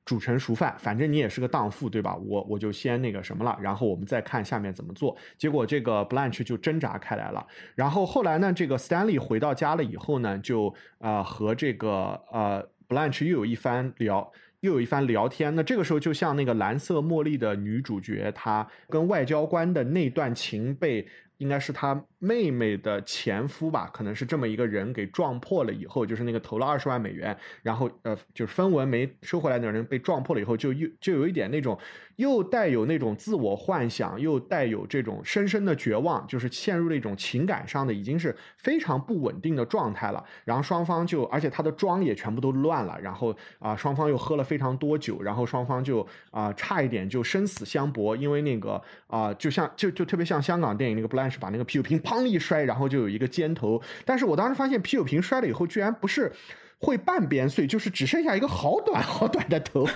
[0.09, 2.16] 煮成熟饭，反正你也是个荡妇，对吧？
[2.16, 5.14] 我我就先那个什么了，然后我们再看下面怎么做。
[5.37, 7.47] 结果这个 Blanche 就挣扎开来了。
[7.75, 15.55] 然后后来呢，这个 Stanley 回到家了以后呢，就呃和这个呃 Blanche 又有一番聊，又有一番聊天。
[15.55, 21.07] 那这个时候就像那个蓝色茉莉的女主角，她跟外交官的那段情被。
[21.38, 31.78] 应该是他妹妹的前夫吧，可能是这么一个人给撞破了以后，就是那个投了二十万美元，然后呃，就是分文没收回来的人被撞破了以后，就又就有一点那种
[32.16, 40.24] 又带有那种自我幻想，又带有这种深深的绝望，就是陷入了一种情感上的已经是非常不稳定的状态了。
[40.44, 51.28] 然后双方就，而且他的妆也全部都乱了，然后啊，双方又喝了非常多酒，然后双方就啊差一点就生死相搏，因为那个啊，就像就就特别像香港电影那个 Blanche。
[51.38, 53.83] 把那个啤酒瓶砰一摔，然后就有一个尖头。
[54.07, 56.33] 但是我当时发现啤酒瓶摔了以后，居然不是
[56.79, 59.87] 会半边碎，就是只剩下一个好短好短的头，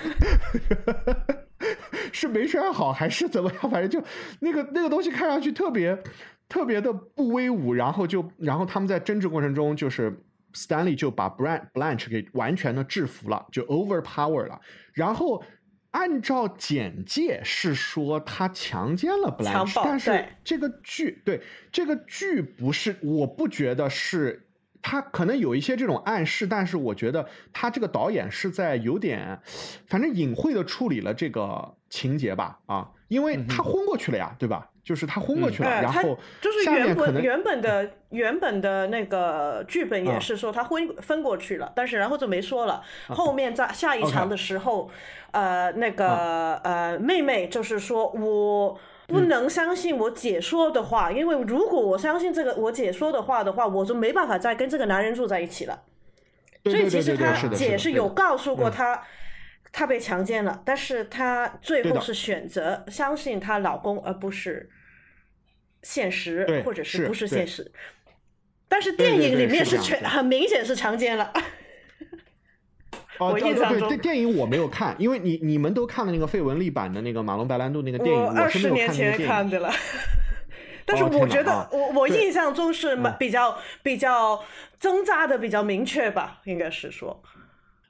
[2.13, 3.61] 是没摔好还是怎么样？
[3.71, 4.05] 反正就
[4.41, 5.97] 那个那个东西看上去特别
[6.47, 7.73] 特别的不威武。
[7.73, 10.15] 然后就然后他们在争执过程中，就是
[10.53, 14.61] Stanley 就把 Blanche Blanche 给完全的制服了，就 overpower 了。
[14.93, 15.43] 然后。
[15.93, 24.47] 按照简介是说他强奸了 Blanche，但是这个剧对这个剧不是，我不觉得是，
[24.81, 29.39] 他可能有一些这种暗示，但是我觉得他这个导演是在有点，
[29.85, 34.71] 反正隐晦的处理了这个情节吧，啊，因为他昏过去了呀，对吧？
[34.83, 42.83] 就是他昏过去了，然后就是原本原本的原本的那个剧本也是说他昏昏过去了，但是然后就没说了。
[43.07, 44.91] 后面在下一场的时候，
[45.31, 55.79] 呃，那个呃妹妹就是说我不能相信我姐说的话，因为如果我相信这个我姐说的话的话，我就没办法再跟这个男人住在一起了。
[56.65, 59.01] 所以其实他姐是有告诉过他。
[59.73, 64.69] 她被强奸了，但是她最后是选择相信她老公，而不是
[65.81, 67.69] 现实，或者是不是现实。
[68.69, 71.33] 但是电影里面是全很明显是强奸了。
[73.19, 79.71] 我印象中，电影我没有看，因为你你们都看了那个费雯丽版的那个马龙白兰度那个电影，我二十年前看的了。
[80.85, 84.43] 但是我觉得，我我印象中是比较比较
[84.79, 87.23] 挣扎的比较明确吧，应该是说。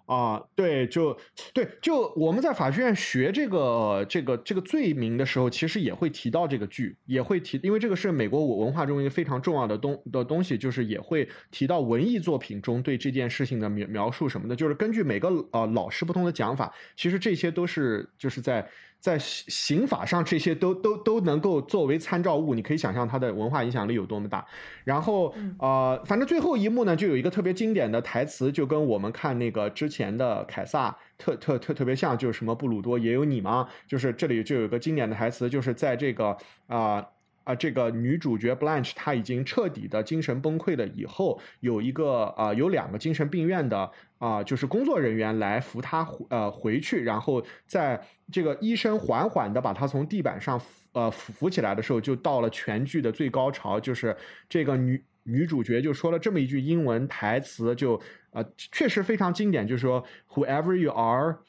[0.05, 1.17] 啊，对，就
[1.53, 18.69] 对，就我们在法学院学这个这个这个罪名的时候，其实也会提到这个剧，也会提，因为这个是美国文化中一个非常重要的东的东西，就是也会提到文艺作品中对这件事情的描描述什么的，就是根据每个呃老师不同的讲法，其实这些都是就是在。
[19.03, 24.45] 在刑法上，这些都都都能够作为参照物，你可以想象它的文化影响力有多么大。
[24.85, 33.67] 然后，呃，反正最后一幕呢，就有一个特别经典的台词，就跟我们看那个之前的凯撒特特特特别像，就是什么布鲁多也有你吗？
[33.85, 36.37] 就是这里就有个经典的台词，就是在这个
[36.67, 37.05] 啊。
[37.45, 40.87] 啊，这个女主角 Blanche 她已经彻底的精神崩溃了。
[40.87, 43.91] 以后有一个啊，有两个精神病院的
[44.23, 47.03] 啊，就是工作人员来扶她呃回去。
[47.03, 54.15] 然后在这个医生缓缓的把她从地板上扶呃扶起来的时候，就到了全剧的最高潮，就是
[54.47, 61.39] 这个女女主角就说了这么一句英文台词，就呃确实非常经典，就是说 Whoever you are,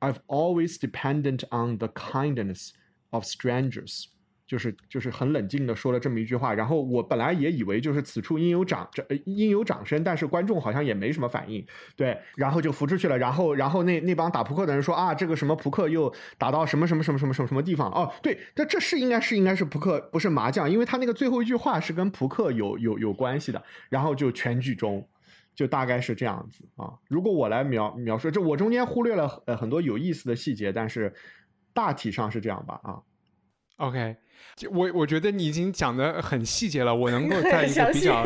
[0.00, 2.70] I've always dependent on the kindness
[3.10, 4.06] of strangers.
[4.46, 17.90] 就是就是很冷静的说了这么一句话，然后我本来也以为就是此处应有掌这应有掌声，但是观众好像也没什么反应，对，然后就浮出去了，然后然后那那帮打扑克的人说啊，这个什么扑克又打到什么什么什么什么什么什么地方。
[17.90, 25.08] 哦，对，这这是应该是应该是扑克不是麻将，因为他那个最后一句话是跟扑克有有有关系的，然后就全剧终，
[25.54, 26.92] 就大概是这样子啊。
[27.08, 31.14] 如果我来描描述，这我中间忽略了呃很多有意思的细节，但是
[31.72, 33.00] 大体上是这样吧啊。
[33.78, 34.16] OK，
[34.70, 38.24] 我我觉得你已经讲的很细节了，我能够在一个比较，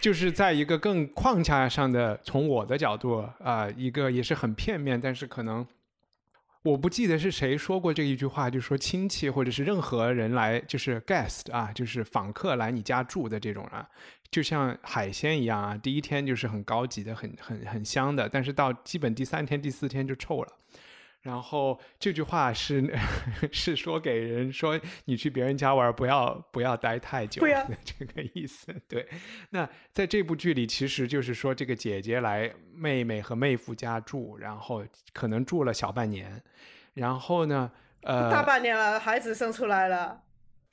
[0.00, 5.66] 就是在一个更框架上的，从我的角度啊，一个也是很片面，但是可能
[6.62, 13.84] 我不记得是谁说过这一句话，就是说亲戚或者是任何人来，就是 guest 啊，就是访客来你家住的这种啊，
[14.30, 20.52] 就像海鲜一样啊，第一天就是很高级的，很很很香的，但是到基本第三天、第四天就臭了。
[21.22, 22.90] 然后这句话是
[23.52, 28.74] 是说给人说你去别人家玩不要不要待太久的 这个意思。
[28.88, 29.06] 对，
[29.50, 36.42] 那在这部剧里，其实就是说这个姐姐来妹妹和妹夫家住，然后可能住了小半年，
[36.94, 37.70] 然后呢，
[38.02, 40.22] 呃，大半年了，孩子生出来了。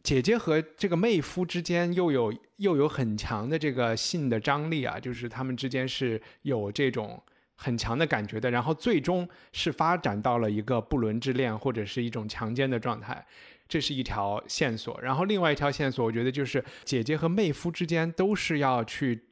[0.02, 7.22] 姐姐和这个妹夫之间又有又有很强的这个性的张力啊，就是他们之间是有这种。
[7.60, 13.26] 很强的感觉的，然后最终是发展到了一个不伦之恋或者是一种强奸的状态，
[13.68, 15.02] 这是一条线索。
[15.02, 19.26] 然后另外一条线索，我觉得就是姐姐和妹夫之间都是要去，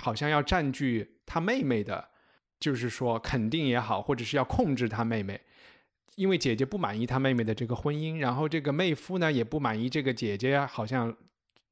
[0.00, 2.08] 好像要占据他妹妹的，
[2.58, 5.38] 就是说肯定也好，或者是要控制他妹妹，
[6.16, 11.14] 因为姐姐不满意他妹妹的这个婚姻，然后这个妹夫呢也不满意这个姐姐好像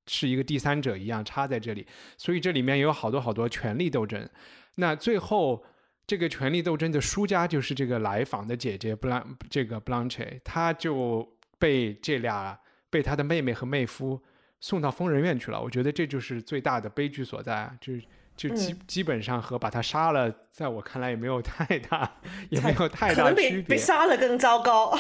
[0.06, 1.86] 是一个第三者一样插在这里，
[2.18, 4.28] 所以这里面有好多好多权力斗争。
[4.76, 5.64] 那最后，
[6.10, 11.24] 这个权力斗争的输家就是这个来访的姐姐布兰，这个布朗切，她就
[11.56, 12.58] 被这俩
[12.90, 14.20] 被她的妹妹和妹夫
[14.58, 15.62] 送到疯人院去了。
[15.62, 18.02] 我觉得这就是最大的悲剧所在，就是
[18.36, 22.12] 就基基本上和把他杀了，在我看来也没有太大，
[22.50, 24.92] 也没有太大区别，比杀了更糟糕，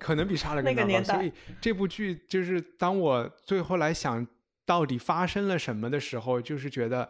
[0.00, 1.04] 可能比杀了更糟糕。
[1.04, 4.26] 所以这部剧就是当我最后来想
[4.64, 7.08] 到底发生了什么的时候，就是觉得。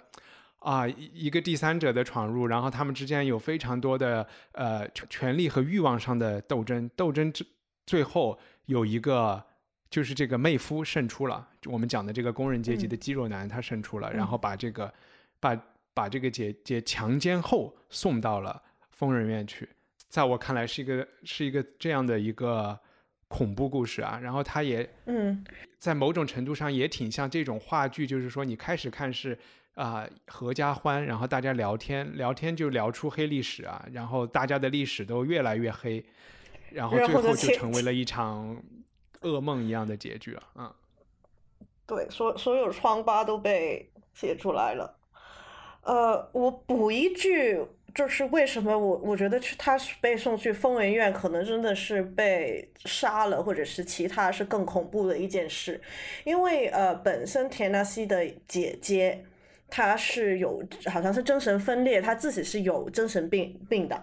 [0.67, 7.47] 啊，一个第三者的闯入，然后他们之间有非常多的呃权力和欲望上的斗争，斗争之
[7.87, 9.41] 最后有一个
[9.89, 14.93] 就是这个妹夫胜出了，我们讲的这个工人阶级的肌肉男他胜出了，然后把这个
[15.39, 15.57] 把
[15.95, 18.61] 把这个姐姐强奸后送到了
[18.91, 19.69] 疯人院去，
[20.09, 22.77] 在我看来是一个是一个这样的一个
[23.29, 25.45] 恐怖故事啊，然后他也嗯，
[25.79, 29.39] 在某种程度上也挺像这种话剧，就是说你开始看是。
[29.77, 36.03] 啊，合家欢，然后大家聊天，聊天就聊出黑历史啊，然后大家的历史都越来越黑，
[36.71, 38.57] 然后最后 就成为了一场
[39.21, 40.43] 噩梦一样的结局啊！
[40.55, 40.75] 嗯，
[41.87, 44.97] 对，所所有疮疤都被写出来了。
[45.83, 47.63] 呃，我补一句，
[47.95, 55.79] 就是为什么我我觉得去他被送去疯人院，可能真的是被杀了，或者是其他是更恐怖的一件事，
[56.25, 59.23] 因为呃，本身田纳西的姐姐。
[59.69, 64.01] 他是有好像是精神分裂，他自己是有精神病病的，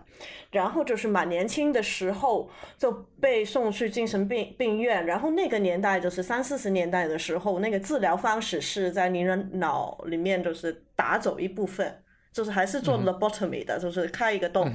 [0.51, 2.91] 然后就是蛮年轻的时候就
[3.21, 12.03] 被送去精神病病院，然后那个年代就是三四十年代的时候，那个治疗方式是在你的脑里面就是打走一部分，
[12.33, 14.69] 就是还是做 lobotomy 的，就是开一个洞，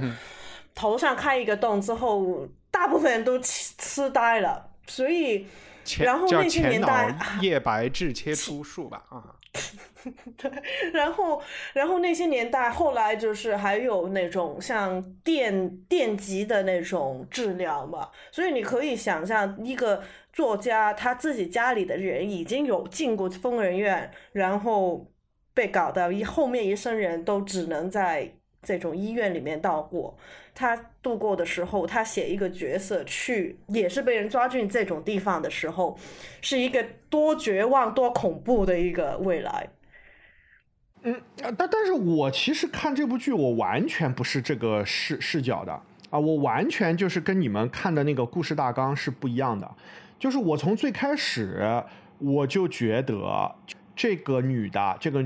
[0.73, 5.45] 头上开一个洞之后，大部分人都痴痴呆了，所以
[5.99, 9.35] 然后那些年代叶白质切除术吧啊。
[10.37, 10.49] 对，
[10.93, 11.41] 然后，
[11.73, 25.11] 然后那些年代，后来就是还有那种像电电极的那种治疗嘛，所以你可以想象，一个作家他自己家里的人已经有进过疯人院，然后
[25.53, 28.31] 被搞到一后面一生人都只能在
[28.61, 30.17] 这种医院里面度过。
[30.59, 35.97] 他度过的时候，他写一个角色去，也是被人抓进这种地方的时候，
[36.41, 39.69] 是一个多绝望、多恐怖的一个未来。
[41.03, 45.71] 嗯，但但是我其实看这部剧，我完全不是这个视视角的
[46.09, 49.73] 啊，我完全就是跟你们看的那个故事大纲是不一样的。
[50.19, 51.81] 就是我从最开始
[52.17, 53.55] 我就觉得
[53.95, 55.23] 这个女的，这个。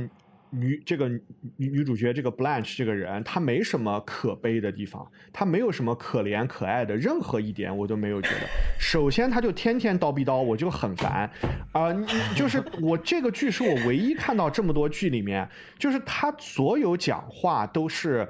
[0.54, 1.22] 女这个女
[1.58, 8.48] 女主角这个 Blanche 这个人，她没什么可悲的地方，她没有什么可怜可爱的任何一点，我都没有觉得。
[8.80, 11.30] 首先，她就天天叨逼叨，我就很烦
[11.72, 11.92] 啊！
[12.36, 15.50] 就是我这个剧是我唯一看到这么多剧里面，
[15.80, 18.30] 就是她所有讲话都是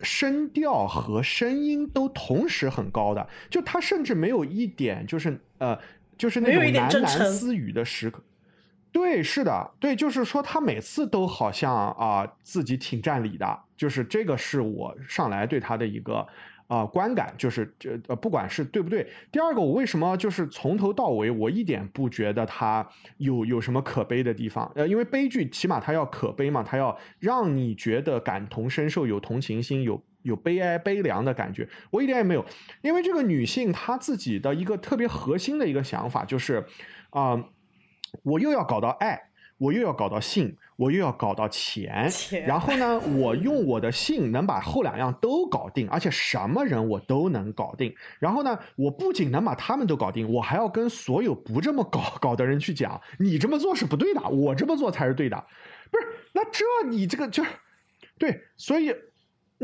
[0.00, 5.78] 声调和声音都同时很高的，就她甚至没有一点就是呃，
[6.18, 8.22] 就是那种喃喃私语的时刻。
[8.94, 16.24] 对，是的，对，就是说他每次都好像啊自己挺占理的，就是这个是我上来对他的一个
[16.68, 19.04] 啊观感，就是这呃不管是对不对。
[19.32, 24.70] 第二个，我为什么就是从头到尾我一点不觉得他有有什么可悲的地方？
[24.76, 32.46] 呃，因为悲剧起码他要可悲嘛，他要让你觉得感同身受，有同情心，有有悲哀悲凉的感觉，我一点也没有，
[32.80, 36.64] 因为这个女性她自己的一个特别核心的一个想法就是，
[37.10, 37.44] 啊，
[38.22, 39.20] 我又要搞到爱。
[39.56, 42.10] 我又要搞到性，我又要搞到钱，
[42.44, 47.94] 然后呢，我用我的性能把后两样都搞定，而且什么人我都能搞定。
[48.18, 55.36] 然后呢，我不仅能把他们都搞定，我还要跟所有不这么搞搞的人去讲，你这么做是不对的，我这么做才是对的。
[55.88, 57.44] 不是，那这你这个就
[58.18, 58.92] 对，所以。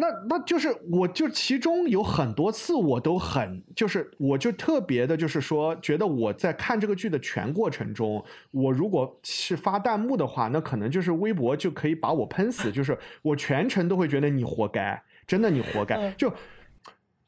[0.01, 16.11] 那那就是我就其中有很多次我都很就是我就特别的就是说觉得我在看这个剧的全过程中，我如果是发弹幕的话，那可能就是微博就可以把我喷死，就是我全程都会觉得你活该，真的你活该。
[16.13, 16.33] 就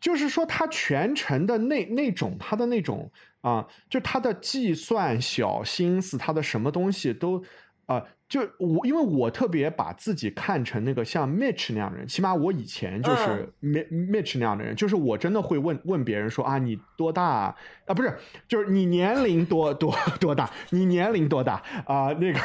[0.00, 3.10] 就是说他全程的那那种他的那种
[3.42, 7.44] 啊，就他的计算小心思，他的什么东西都
[7.84, 8.02] 啊。
[8.32, 17.54] 就我，因为我特别把自己看成那个像 Mitch 那样的人，起码我以前就是 Mitch 那样的人，就是我真的会问问别人说啊，你多大啊？
[17.94, 18.16] 不是，
[18.48, 20.50] 就是你年龄多多多大？
[20.70, 22.10] 你年龄多大啊？
[22.14, 22.40] 那个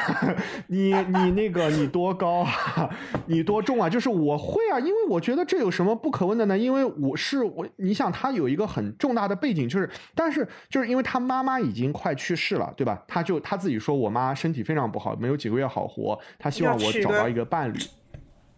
[0.66, 2.90] 你你那个你多高啊？
[3.24, 3.88] 你多重啊？
[3.88, 6.58] 就是我会啊，因为我觉得这有什么不可问的呢？
[6.58, 13.02] 因为我是我，你想他有一个很重大的背景，就是但是就是因为他妈妈已经快去世了，对吧？
[13.08, 15.77] 他就他自己说我妈身体非常不好，没有几个月好。
[15.78, 17.78] 好活，他希望我找到一个伴侣，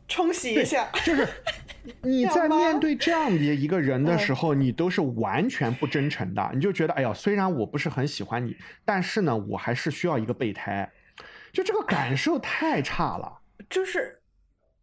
[0.08, 0.90] 冲洗一下。
[1.04, 1.28] 就是
[2.02, 6.50] 你在面对这样的一个人的时候，你都是完全不真诚的。
[6.54, 8.56] 你就觉得，哎呀，虽然我不是很喜欢你，
[8.86, 10.90] 但是呢，我还是需要一个备胎。
[11.52, 13.40] 就这个感受太差了。
[13.68, 14.18] 就是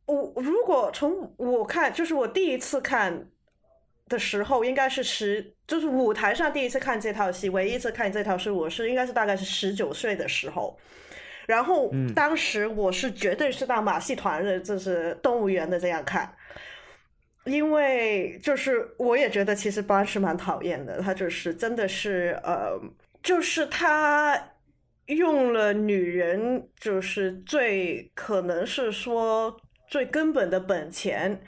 [0.05, 3.27] 我如果从我看，就是我第一次看
[4.07, 10.77] 的时候，应该是十，就是舞台上第一次看这套戏，唯一一次看这套戏，我是应该是大概是十九岁的时候。
[11.47, 16.29] 然后当时我是绝对是当马戏团的，就是动物园的这样看，
[17.45, 22.77] 因为就是我也觉得其实班是蛮讨厌的，他就是真的是呃，
[23.23, 24.51] 就是他
[25.05, 31.41] 用了女人就是最可能是说最根本的本钱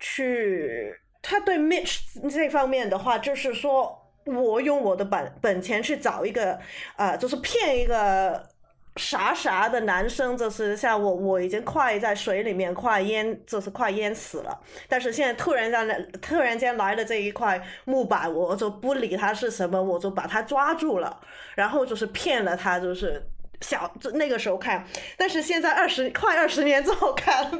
[0.00, 6.58] 去，他对 Mitch 这方面的话就是说我用我的本本钱去找一个
[6.96, 8.55] 呃，就是骗一个。
[8.96, 14.58] 傻傻的男生就是像我，我已经快在水里面快淹，就是快淹死了。
[14.88, 21.20] 但是现在突然间来，突然间来了这一块木板，我就不理他是什么，我就把他抓住了，
[21.54, 23.22] 然后就是骗了他，就是
[23.60, 24.86] 小那个时候看。
[25.18, 27.50] 但是现在 二十快二十年之后看，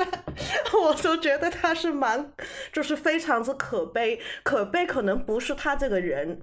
[0.83, 2.33] 我就觉得他是蛮，
[2.73, 4.19] 就是非常之可悲。
[4.43, 6.41] 可悲可能不是他这个人，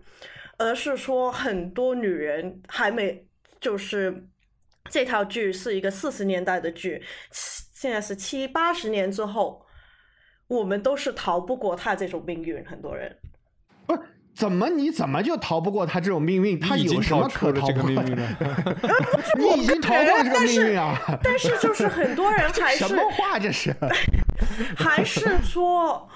[0.59, 3.25] 而是说很多女人还没
[3.59, 4.27] 就是。
[4.89, 9.65] 这套剧是一个四十年代的剧，现在是七八十年之后，
[10.47, 12.63] 我们都是逃不过他这种命运。
[12.65, 13.17] 很多人
[13.87, 14.01] 不是
[14.35, 16.59] 怎么，你怎么就逃不过他这种命运？
[16.59, 18.15] 他有什么可逃不过的？
[19.39, 21.19] 你已经逃过这个命运啊！
[21.23, 23.39] 但是就是很多人还是 什么话？
[23.39, 23.75] 这是
[24.77, 26.07] 还是说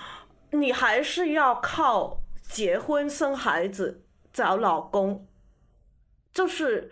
[0.51, 5.25] 你还是要靠结婚生孩子找老公，
[6.33, 6.91] 就是。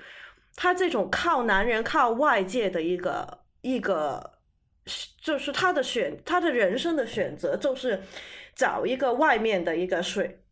[0.55, 4.39] 他这种靠男人、靠外界的一个一个，
[5.21, 8.01] 就是他的选，他的人生的选择，就是
[8.55, 10.44] 找一个外面的一个水。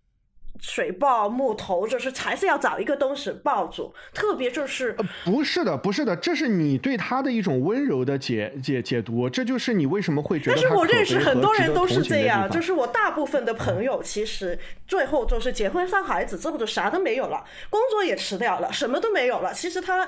[0.59, 4.95] 水抱木头，就是还是要找一个东西抱住，特别就是
[5.25, 10.55] 不是的，不是的，这是你对他的一种温柔的解解解读，这就是你为什么会觉得。
[10.55, 19.53] 但是我认识很多人都是这样，就是我大部分的朋友，其实最后就是结婚生孩子之后就啥都没有了，工作也辞掉了，什么都没有了。
[19.53, 20.07] 其实他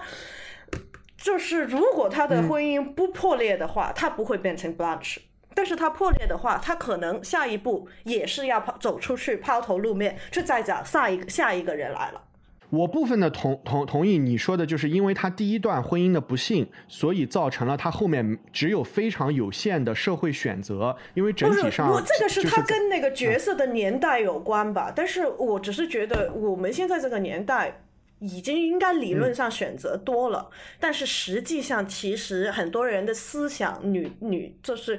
[1.18, 5.18] 就是如果他的婚姻不破裂的话，他不会变成 Blanche。
[5.56, 12.22] 但是它破裂的话，他可能下一步也是要跑走出去抛头露面，去再找下一个下一个人来了。
[12.70, 20.96] 我部分的同同同意你说的，就是因为他第一段婚姻的不幸，所以造成了他后面只有非常有限的社会选择。
[21.14, 24.92] 因为整体上，我这个是他跟那个角色的年代有关吧？
[24.94, 27.82] 但是我只是觉得我们现在这个年代。
[28.20, 30.50] 已经应该理论上选择多了，
[30.80, 34.98] 但是实际上其实很多人的思想，女女就是，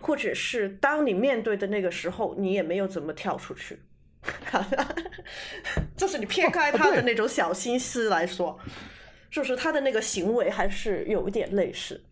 [0.00, 3.78] 或者是当你面对的那个时候，你也没有怎么跳出去，
[5.96, 8.58] 就是你撇开他的那种小心思来说，
[9.30, 12.02] 就是他的那个行为还是有一点类似。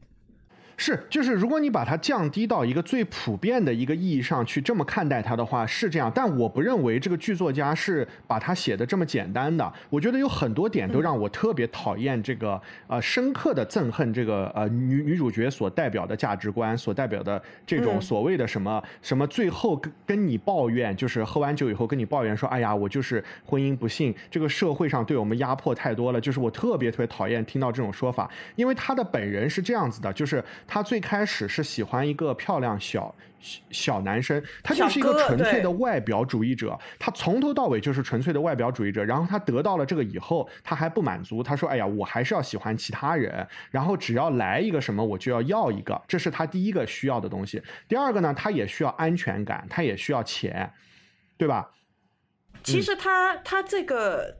[0.80, 6.10] 是，就是如果你把它降低到一个最普遍的一个意义上去这么看待它的话，是这样。
[6.14, 9.70] 但我不认为这个剧作家是把它写的这么简单的。
[9.90, 26.20] 我觉得有很多点都让我特别讨厌这个呃，深刻的憎恨这个呃女女主角所代表的价值观，所代表的这种所谓的什么什么，最后跟跟你抱怨，就是喝完酒以后跟你抱怨说，哎呀，我就是婚姻不幸，这个社会上对我们压迫太多了。
[26.20, 33.12] 就是我特别特别讨厌听到这种说法，因为他的本人是这样子的，就是他最开始是喜欢一个漂亮小。
[33.70, 39.04] 小男生，他就是一个纯粹的外表主义者，他从头到尾就是纯粹的外表主义者。
[39.04, 43.46] 然后他得到了这个以后，他还不满足，他说：“哎呀，我还是要喜欢其他人。
[43.70, 47.62] 然后只要来一个什么，我就要要一个。”这是他第一个需要的东西。
[47.86, 50.72] 第二个呢，他也需要安全感，他也需要钱，
[51.36, 51.70] 对吧？
[52.64, 54.38] 其实他他这个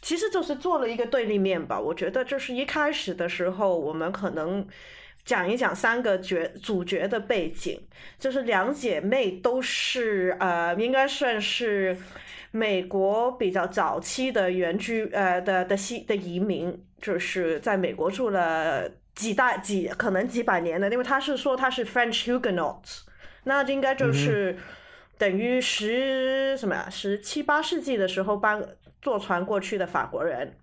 [0.00, 1.80] 其实就是做了一个对立面吧。
[1.80, 4.64] 我觉得就是一开始的时候，我们可能。
[5.30, 7.78] 讲一讲三个角主角的背景，
[8.18, 11.96] 就是两姐妹都是呃，应该算是
[12.50, 23.02] 美国比较早期的原居呃的的西的移民，就是在美国住了几代几可能几百年的，因为他是说他是 French Huguenots，
[23.44, 24.56] 那应该就是
[25.16, 28.60] 等于十什么呀十七八世纪的时候搬
[29.00, 30.56] 坐船过去的法国人。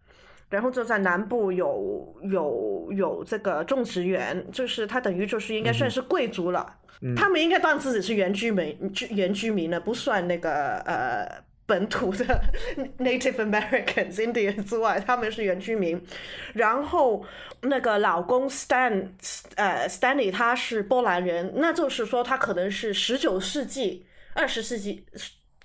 [0.50, 6.78] 然后就在南部有有有这个种植园，就是他等于就是应该算是贵族了，
[7.16, 8.78] 他们应该当自己是原居民，
[9.10, 12.26] 原居民了，不算那个呃本土的
[12.98, 16.02] Native Americans Indians 之外，他们是原居民。
[16.54, 17.26] 然后
[17.64, 19.10] 那个老公 Stan
[19.56, 25.06] 呃 Stanley 他是波兰人，那就是说他可能是十九世纪、二十世纪。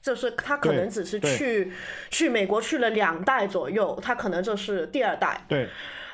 [0.03, 1.73] 就是他可能只是去
[2.11, 5.41] 去美国去了两代左右，他可能就是第二代。
[5.49, 5.69] 对，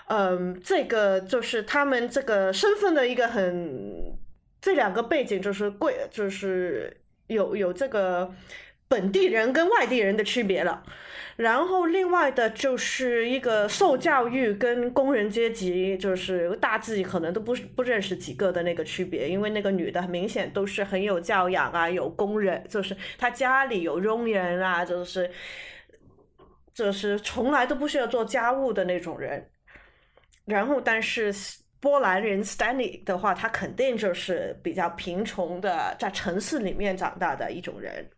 [0.08, 4.16] 嗯，这个就是他们这个身份的一个很，
[4.60, 8.30] 这两个背景就是贵，就是有有这个
[8.86, 10.82] 本地人跟外地人的区别了。
[11.38, 25.30] 然后另外的就是一个受教育跟工人阶级，就是大致可能都不不认识几个的那个区别，因为那个女的很明显都是很有教养啊，有工人，就是她家里有佣人啊，就是
[26.74, 29.48] 就是从来都不需要做家务的那种人。
[30.44, 31.32] 然后但是
[31.78, 38.10] 波兰人 Stanley 的话，他肯定就是比较贫穷的，在城市里面长大的一种人。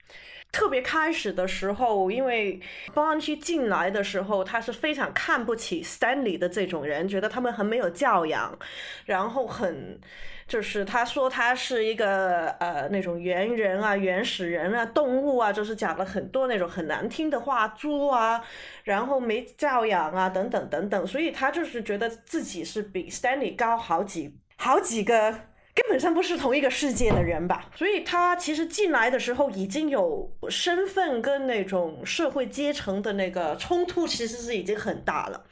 [0.53, 2.61] 特别开始的时候，因为
[2.93, 8.59] 邦安区进来的时候，他是非常看不起 Stanley 的这种人，觉得他们很没有教养，
[9.07, 10.01] 然后很
[10.49, 18.45] 就是他说他是一个呃那种猿人啊、原始人啊、动物啊，就是讲了很多那种很难听的话，猪啊，
[18.83, 25.50] 然后没教养啊等等等等，所以他就是觉得自己是比 Stanley 高好几好几个。
[25.75, 35.45] 根本上不是同一个世界的人吧，所以他其实进来的时候已经有身份跟那种社会阶层的那个冲突，其实是已经很大了。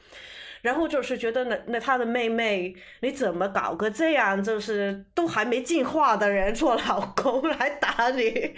[0.61, 8.55] 然后就是觉得那那他的妹妹，你怎么搞个这样，就是都还没进化的人做老公来打你，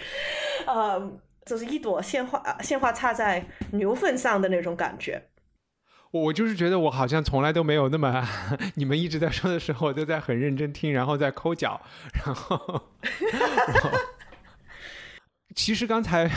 [0.66, 1.12] 呃，
[1.46, 5.22] 就是一朵鲜花鲜花插在牛粪上的那种感觉。
[6.12, 8.22] 我就是觉得我好像从来都没有那么，
[8.76, 11.80] 你们一直在说的时候，我都在很认真听，然后在抠脚，
[12.12, 12.82] 然后，
[15.54, 16.30] 其实刚才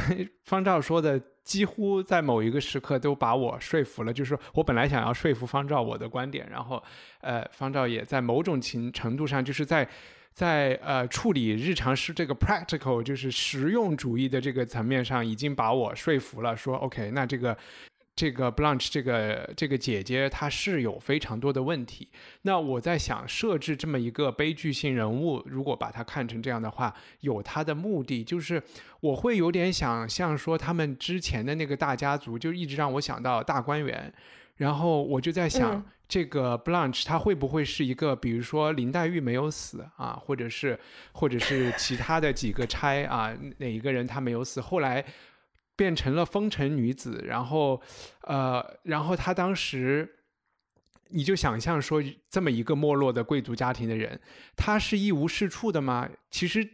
[0.46, 4.14] 方照说的，几乎在某一个时刻都把我说服了。
[4.14, 6.82] 就是我本来想要说服方照我的观点，然后，
[7.20, 9.86] 呃，方照也在某种情程度上，就是在
[10.32, 16.56] 在呃处理日常是这个 practical，就是实用主义的这个层面上，已经把我说服了。
[16.56, 17.58] 说 OK，那这个。
[18.16, 22.08] 这个 Blanche 这个这个姐姐她是有非常多的问题。
[22.44, 28.64] 那我在想，设置这么一个悲剧性人物，如果把它看成这样的话，有它的目的，就是
[29.02, 34.14] 我会有点想象说，他们之前的那个大家族，就一直让我想到大观园。
[34.56, 40.80] 然后我就在想，这个 Blanche 她会不会是一个，比如说林黛玉没有死啊，或者是
[41.12, 45.04] 或者是其他的几个差啊，哪一个人她没有死，后来。
[45.76, 47.82] 变成了风尘女子，然后，
[48.22, 50.10] 呃，然后她当时，
[51.10, 54.20] 你就想象说，这么一个没落的贵族家庭的人，
[54.56, 56.10] 他是一无是处的吗？
[56.32, 56.68] 其实，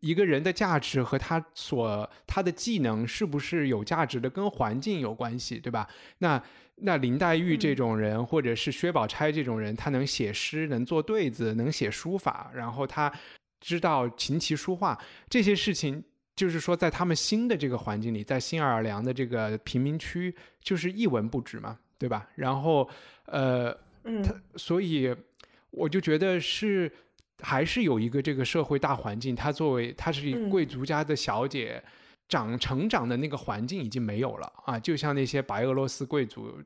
[0.00, 5.88] 一个人的价值和他所他的技能是不是有价值的，跟环境有关系，对吧？
[6.18, 6.42] 那
[6.76, 13.12] 那林黛玉这种人，或者是薛宝钗这种人，他能写诗，能做对子，能写书法，然后他
[13.60, 16.02] 知道琴棋书画这些事情。
[16.36, 22.28] 就是说，在他们新的这个环境里，在新奥尔良的这个贫民区，就是一文不值嘛，对吧？
[22.34, 22.88] 然后，
[23.26, 23.72] 呃，
[24.02, 25.14] 他所以，
[25.70, 26.90] 我就觉得是
[27.40, 31.82] 还是有一个这个社会大环境，她作为她是贵族家的小姐，
[32.28, 36.60] 长成长的那个环境已经没有了啊，就像那些白俄罗斯贵族，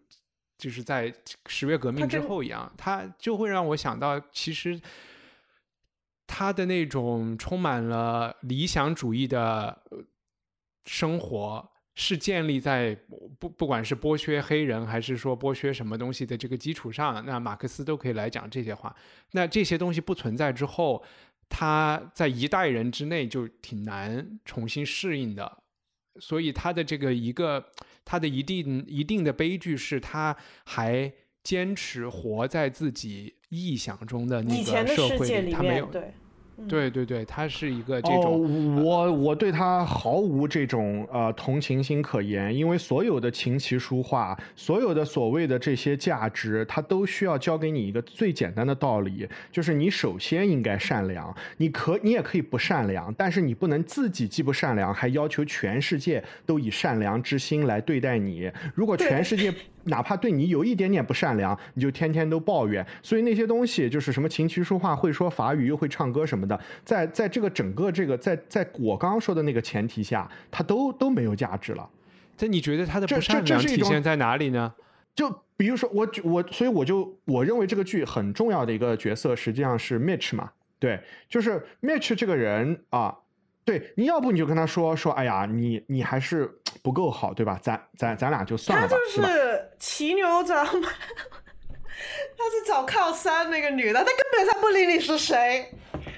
[0.56, 1.12] 就是在
[1.46, 4.80] 十月革命之后一样，他就会让我想到，其实
[6.28, 9.82] 他的那种充满了理想主义的
[10.84, 11.68] 生活。
[12.00, 12.96] 是建立在
[13.40, 18.94] 不不管是剥削黑人还是说剥削什么东西的这个基础上，那马克思都可以来讲这些话。
[19.32, 21.02] 那这些东西不存在之后，
[21.48, 25.58] 他在一代人之内就挺难重新适应的。
[26.20, 27.72] 所以他的这个一个
[28.04, 31.12] 他的一定一定的悲剧是，他还
[31.42, 35.88] 坚持活在自己臆想中的那个社会里，他没有。
[36.66, 58.50] 对对对，他是一个这种，我我对他毫无这种呃同情心可言，因为所有的琴棋书画，所有的所谓的这些价值，他都需要教给你一个最简单的道理，就是你首先应该善良，你可你也可以不善良，但是你不能自己既不善良，还要求全世界都以善良之心来对待你。
[58.74, 59.54] 如果全世界。
[59.84, 62.86] 哪怕对你有一点点不善良，你就天天都抱怨。
[63.02, 71.88] 所以那些东西就是什么琴棋书画，会说法语又会唱歌什么的，在在这个整个这个在在我刚刚说的那个前提下，它都都没有价值了。
[72.36, 74.72] 这你觉得他的不善良体现在哪里呢？
[75.14, 83.16] 就比如说我我，所以我就我认为这个剧很重要的一个角色实际上是 Mitch 嘛，对，就是 Mitch 这个人啊。
[83.68, 86.50] 对，你要不你就跟他说说，哎呀，你你还是
[86.82, 87.58] 不够好，对吧？
[87.62, 88.96] 咱咱咱俩就算了吧。
[88.96, 90.88] 他就是骑牛找马，
[92.38, 95.70] 他是找靠山那个女的，他根本上不理你是谁，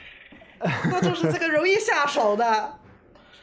[0.63, 2.79] 他就是这个容易下手的。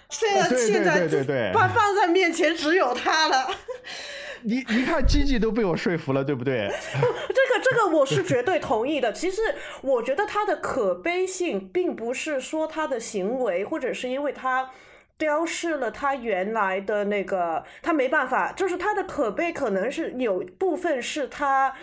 [0.09, 3.51] 现在 现在把放在面前只有他了。
[4.43, 6.69] 你你看，基基都被我说服了，对不对？
[6.93, 9.11] 这个这个我是绝对同意的。
[9.11, 9.41] 其实
[9.81, 14.69] 我觉得他的可悲性，并不是说他的行为，或者是因为他
[15.17, 21.73] 雕饰了他原来的那个，他没办法，就是他的可悲，可能是有部分是他，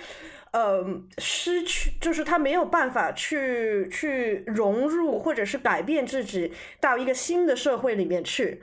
[0.53, 0.85] 呃，
[1.19, 8.61] 失去，就是他没有办法去去融入，或者是改变自己到一个新的社会里面去。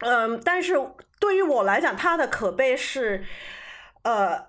[0.00, 0.74] 嗯，但是。
[1.20, 3.24] 对于我来讲，他的可悲是，
[4.02, 4.46] 呃，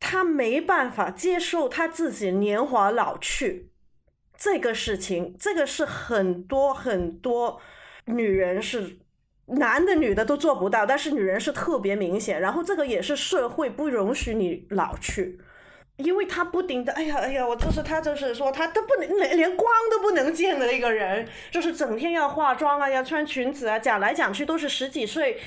[0.00, 3.70] 他没办法接受他自己年华老去
[4.36, 7.60] 这个事情，这个是很多很多
[8.06, 8.98] 女人是
[9.46, 12.40] 男的女的都做不到，但是女人是特别明显。
[12.40, 15.38] 然后这个也是社会不容许你老去。
[15.96, 25.40] 因为他不停的，哎呀哎呀，我就是他，就是说他都不能连连光都不能见的一个人，就是整天要化妆啊，要穿裙子啊，讲来讲去都是十几岁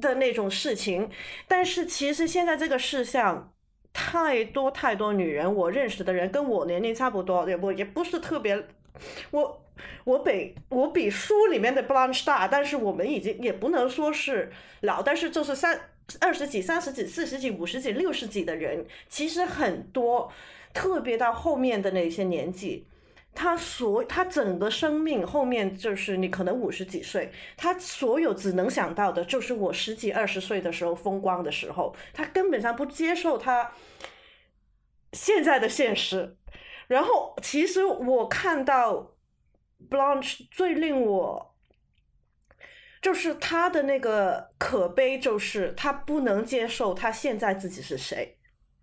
[0.00, 1.10] 的那种事情。
[1.46, 3.52] 但是其实现在这个世相，
[3.92, 8.66] 太多太多女人，我认识的人跟我年龄差不多，也不也不是特别，
[9.30, 9.64] 我
[10.04, 15.80] 我比我比书里面的 Blanche 大，但是我们已经也不能说是老，但是就是三。
[16.20, 20.30] 二十几、三十几、四十几、五十几、六十几的人，其实很多，
[20.74, 22.84] 特别到后面的那些年纪，
[23.34, 33.72] 他所他整个生命后面就是你可能五十几岁，他所有只能想到的就是我十几二十岁的时候风光的时候，他根本上不接受他
[35.12, 36.36] 现在的现实。
[36.88, 39.14] 然后，其实我看到
[39.88, 41.48] Blanche 最令我。
[43.00, 48.38] 就是他的那个可悲，就是他不能接受他现在自己是谁，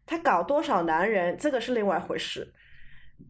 [0.06, 2.54] 他搞多少男人，这个是另外一回事。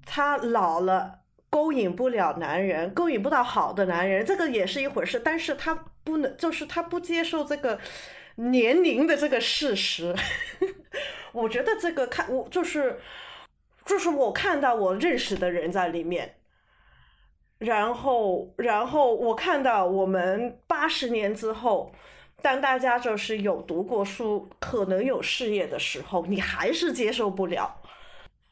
[0.06, 1.20] 他老了，
[1.50, 5.20] 勾引不了男人，勾引不到好的男人，这个也是一回事。
[5.20, 7.80] 但是他不能，就是他不接受这个
[8.36, 10.16] 年龄的这个事实。
[11.34, 13.00] 我觉得这个看我就是，
[13.86, 16.36] 就是我看到我认识的人在里面。
[17.60, 21.92] 然后，然后我看到我们八十年之后，
[22.42, 27.79] 当大家就是有读过书、可能有事业的时候，你还是接受不了；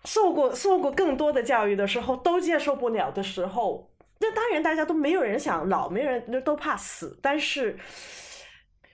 [0.06, 3.90] 受过受过更多的教育的时候，都接受不了的时候，
[4.20, 7.18] 那当然大家都没有人想老，没有人都怕死。
[7.22, 7.78] 但是，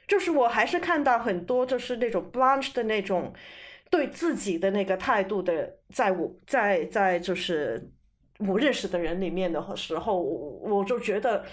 [0.08, 3.34] 就是我还是看到很多就是那种 blanch 的那种
[3.90, 7.90] 对自己的那个态度的，在我，在在就是。
[8.40, 11.46] 我认识的人里面的时候，我就觉得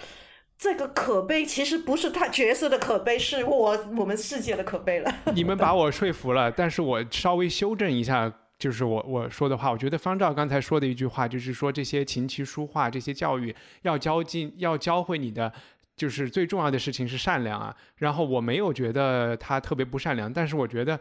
[0.57, 5.13] 这个可悲其实不是他角色的可悲，是我我们世界的可悲了。
[5.33, 9.71] 你们把我说服了，但是我稍微修正一下，就是我我说的话。
[9.71, 15.51] 我觉得方照刚才说的一句话，就是说这些琴棋书画这些教育要教进要教会你的，
[15.95, 17.75] 就是最重要的事情是善良啊。
[17.95, 20.99] 然后我没有觉得他特别不善良，但是我觉得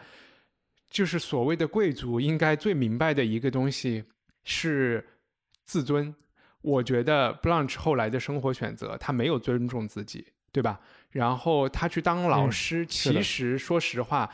[0.88, 4.02] 就是所谓的贵族应该最明白的一个东西。
[4.42, 5.06] 是
[5.66, 6.12] 自尊。
[6.62, 10.80] 我觉得 Blanche 后来的生活选择，他没有尊重自己，对吧？
[11.10, 14.28] 然后他去当老师，其实说实话，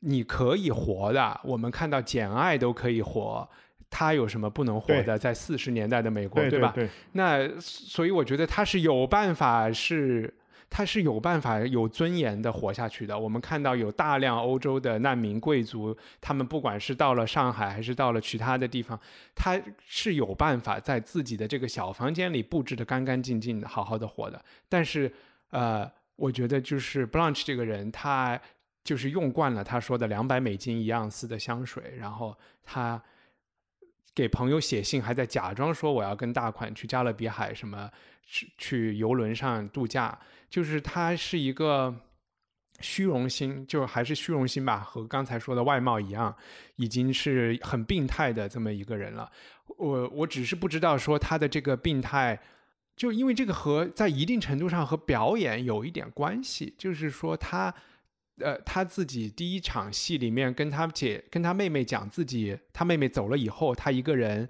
[0.00, 1.40] 你可以活的。
[1.44, 3.48] 我们看到《简爱》都可以活，
[3.90, 5.18] 他有什么不能活的？
[5.18, 6.74] 在四十年代的美国，对吧？
[7.12, 10.34] 那所以我觉得他是有办法是。
[10.70, 13.18] 他是有办法有尊严的活下去的。
[13.18, 19.00] 我们看到有大量欧洲的难民贵族，他们不管是到了上海还是到了其他的地方，
[19.34, 24.44] 他是有办法在自己的这个小房间里布置的干干净净的，好好的活的。
[24.68, 25.10] 但是，
[25.52, 28.38] 呃，我觉得就是 Blanche 这个人，他
[28.88, 32.34] 就是用惯了他说的两百美金一盎司的香水，然后
[32.64, 32.98] 他
[34.14, 37.90] 给朋友写信，还在假装说我要跟大款去加勒比海什么
[38.24, 40.18] 去去游轮上度假。
[40.48, 41.94] 就是他是一个
[42.80, 46.34] 虚荣心，就还是虚荣心吧，和刚才说的外貌一样，
[46.76, 49.30] 已经是很病态的这么一个人了。
[49.76, 52.40] 我我只是不知道说他的这个病态，
[52.96, 56.74] 就因为这个和在一定程度上和表演有一点关系。
[56.78, 57.74] 就是说他，
[58.40, 64.48] 呃，他自己第一场戏里面跟他姐、跟他妹妹讲自己，他妹妹走了以后，他一个人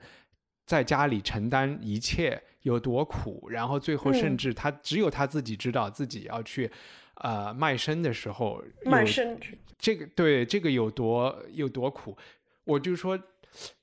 [0.67, 2.43] 在家里承担一切。
[2.63, 6.71] 有多苦，然后最后甚至他只有他自己知道自己要去，
[7.15, 9.39] 呃，卖身的时候，卖身
[9.79, 12.19] 这个对这个有多有多苦，
[12.65, 13.19] 我就说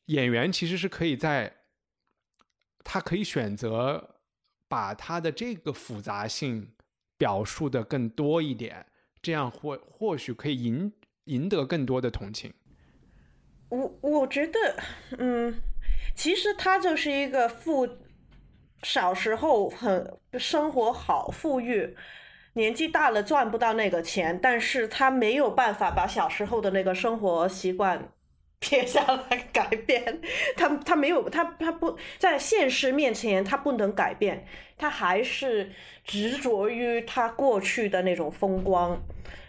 [0.08, 1.52] 演员其实是可以在，
[2.84, 4.18] 他可以选择
[4.68, 6.70] 把他的这个复杂性
[7.18, 8.86] 表述的更多一点，
[9.26, 12.54] 这样或或许可以赢赢得更多的同情。
[13.70, 14.60] 我我觉得，
[15.18, 15.62] 嗯，
[16.14, 17.90] 其实他就是一个富。
[18.84, 21.96] 小时候很生活好富裕，
[22.54, 28.08] 年纪大了赚不到那个钱，但是他没有办法把小时候的那个生活习惯
[28.60, 30.22] 撇下来改变，
[30.56, 34.46] 他他没有他他不在现实面前他不能改变，
[34.78, 35.72] 他还是
[36.04, 39.02] 执着于他过去的那种风光，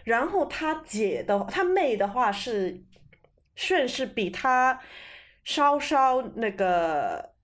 [0.03, 2.83] 然后他姐的他妹的话是，
[3.55, 4.79] 算是比他
[5.43, 7.35] 稍稍那个。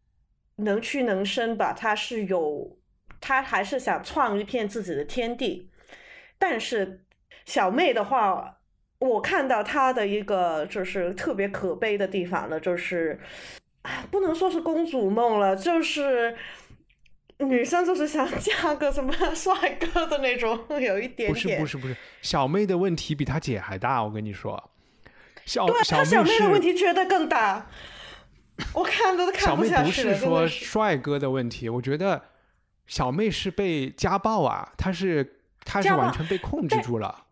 [0.57, 2.77] 能屈能伸吧，他是有，
[3.19, 5.71] 他还是想创一片自己的天地。
[6.37, 7.07] 但是
[7.43, 8.59] 小妹的话，
[9.09, 13.19] 我看到她的一个就是特别可悲的地方呢，就是，
[14.09, 16.35] 不能说是公主梦了，就是
[17.39, 21.33] 女生就是想嫁个什么 帅哥的那种，有一点点。
[21.33, 24.71] 不是不是不是，小妹的问题比她姐还大，我跟你说。
[25.45, 27.67] 小对，她小妹的问题觉得更大。
[28.73, 32.23] 我看都看不下去小妹不是说帅哥的问题，我觉得
[32.87, 37.22] 小妹是被家暴啊，她是她是完全被控制住了。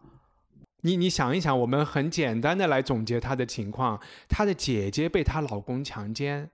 [0.82, 6.50] 你你想一想，我们很简单的来总结她的情况：她的姐姐被她老公强奸，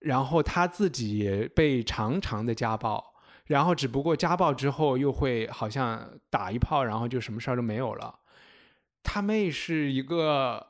[0.00, 3.14] 然后她自己被常常的家暴，
[3.46, 8.20] 然后只不过家暴之后又会好像打一炮，然后就什么事儿都没有了。
[9.02, 10.68] 她妹是一个。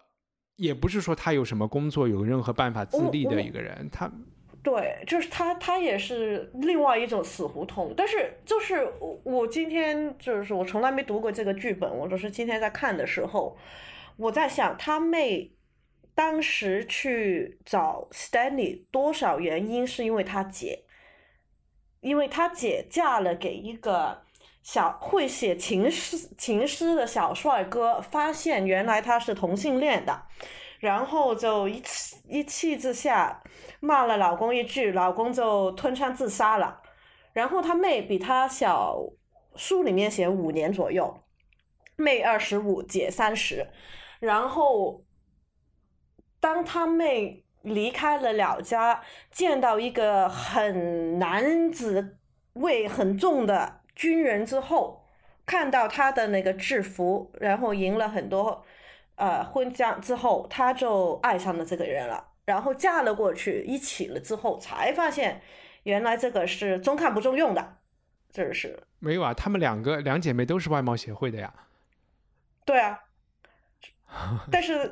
[0.56, 4.08] 也不是说他有什么工作，有任何办法自立的一个人，他，
[4.62, 7.92] 对，就是他，他也是另外一种死胡同。
[7.96, 13.56] 但是，就是我，我今天就是我从来没读过这个剧本，我都是今天在看的时候，
[14.16, 15.52] 我在想他妹
[16.14, 20.84] 当时去找 Stanley 多少原因是因为他姐，
[22.00, 24.22] 因为他姐嫁了给一个。
[24.64, 30.22] 小会写情诗情诗的小帅哥发现原来他是同性恋的，
[30.78, 33.42] 然后就一气一气之下
[33.82, 36.80] 骂了老公一句，老公就吞枪自杀了。
[37.32, 38.96] 然后他妹比他小，
[39.56, 41.24] 书里面写五年左右，
[41.96, 43.66] 妹二十五，姐三十。
[44.20, 45.02] 然后
[46.38, 49.02] 当他妹离开了老家，
[49.32, 52.18] 见到一个很男子
[52.52, 53.80] 味很重的。
[53.96, 55.04] 军人之后，
[55.44, 58.64] 看到他的那个制服，然后赢了很多，
[59.16, 65.42] 呃，婚嫁之后，他就爱上了这个人了，然后嫁了过去，一起了之后，才发现
[65.84, 67.78] 原来这个是中看不中用的，
[68.30, 71.52] 这是没有啊，他们两个两姐妹都是外貌协会的呀，
[72.64, 73.00] 对啊，
[74.50, 74.90] 但是，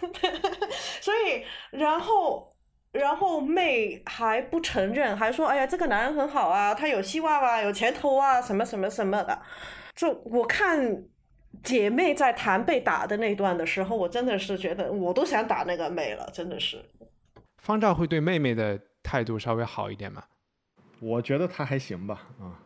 [1.00, 2.52] 所以然后。
[2.90, 9.42] 然后妹还不承认，还说：“哎呀，这个男人很好啊，他有希望啊，有前途啊，什么什么什么的。”
[9.94, 11.04] 就我看
[11.62, 16.82] 姐妹在谈被打的那段的时候，我真的是觉得我都想打那个妹了，真的是。
[17.62, 20.22] 方丈会对妹妹的态度稍微好一点吗？
[21.00, 22.62] 我觉得他还行吧，啊。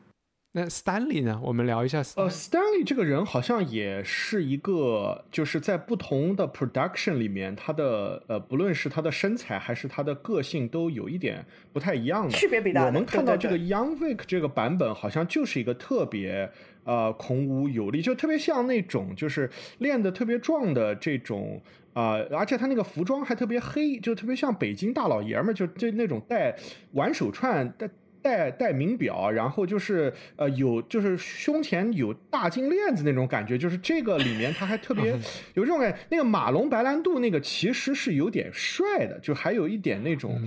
[0.55, 1.41] 那 Stanley 呢？
[1.43, 2.03] 我们聊一下。
[2.17, 12.87] 呃，Stanley 这个人好像也是一个，就是在不同的 production 里面，他的呃，不论是他的身材还是他的个性，都有一点不太一样的区别比较大。
[12.87, 16.53] 我们看到这个 Young Vic 这个版本，好像就是一个特别
[16.85, 21.61] 呃孔武有力，就特别像那种就是练的特别壮的这种
[21.93, 26.57] 啊，而且他那个服装还特别黑，就特别像北京大老爷们，就就那种戴
[26.93, 27.89] 玩手串戴。
[28.23, 35.11] 戴戴名表，然后就是呃有就是胸前有大金链子那种感觉，就是这个里面他还特别
[35.55, 35.99] 有这种感觉。
[36.09, 40.41] 那个马龙白兰度那个其实是有点帅的，就还有一点那种。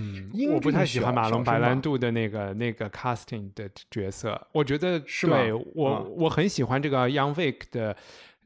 [0.50, 7.96] 我不太喜欢马龙白兰度的那个那个 casting 的角色，我觉得是对我我很喜欢这个 Young Vic 的，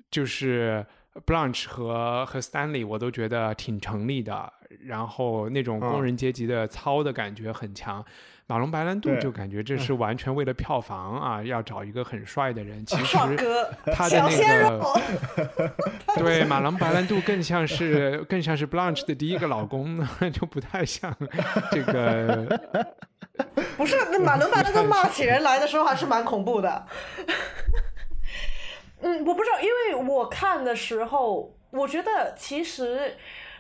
[0.10, 0.86] 就是
[1.26, 4.52] Blanche 和和 Stanley，我都觉得挺成立的。
[4.86, 8.06] 然后那种工人阶级的操的感觉很强。
[8.50, 12.84] 马龙白兰度就感觉这是完全为了票房啊，要找一个很帅的人。
[12.84, 13.16] 其实
[13.94, 14.38] 他的那
[14.68, 14.84] 个
[16.18, 21.16] 对马龙白兰度更像是更像是 Blanche 的第一个老公，就不太像
[21.72, 22.60] 这个。
[23.78, 26.88] 不是，那马龙白兰度骂起人来的时候还是蛮恐怖的。
[29.02, 33.16] 嗯，我不知道，因为我看的时候，我觉得其实。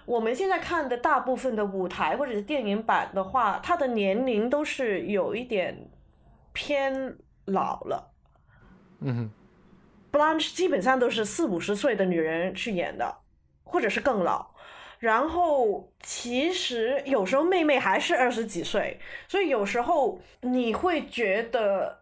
[0.09, 5.87] 我们现在看的大部分的舞台或者是电影版的话，他的年龄都是有一点
[6.51, 8.11] 偏老了。
[9.01, 9.31] 嗯哼
[10.11, 13.17] ，Blanche 基本上都是四五十岁的女人去演的，
[13.63, 14.47] 或者是更老。
[14.97, 22.01] 然后其实有时候妹妹还是二十几岁，所以有时候你会觉得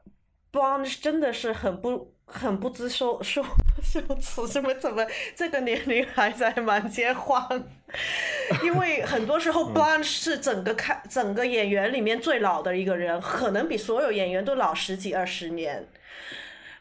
[0.53, 2.13] Blanche 真的是很不。
[2.29, 3.41] 很不知羞羞
[3.81, 7.63] 羞耻，怎么怎么这个年龄还在满街晃？
[8.63, 15.87] 因为很多时候，Blanche 是整个看整个演员里面最老的一个人，可能比所有演员都老十几二十年。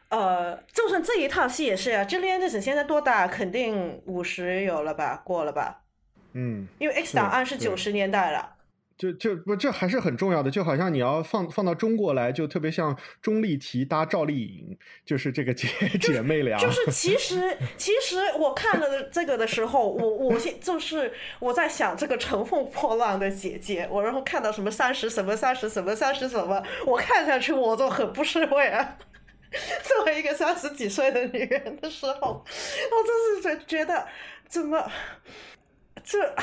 [0.08, 3.26] 呃，就算这一套戏也是啊，Julian n 现在多大？
[3.26, 5.82] 肯定五十有了吧，过了吧？
[6.32, 8.55] 嗯，因为 X 档案是九十年代了。
[8.96, 10.50] 就就不，这还是很重要的。
[10.50, 15.68] 就好像你要放放到中国来，就特别像钟丽缇搭赵丽颖，就是这个姐
[16.00, 16.58] 姐妹俩。
[16.58, 28.96] 就是其 实其实我看了这个的时候，我我现就是我在想这个乘风破浪的姐姐，我然后看到什么三十什么三十什么三十什么，我看上去我就很不是味啊。
[29.84, 34.06] 作为一个三十几岁的女人的时候，我就是觉觉得
[34.48, 34.90] 怎么
[36.02, 36.34] 这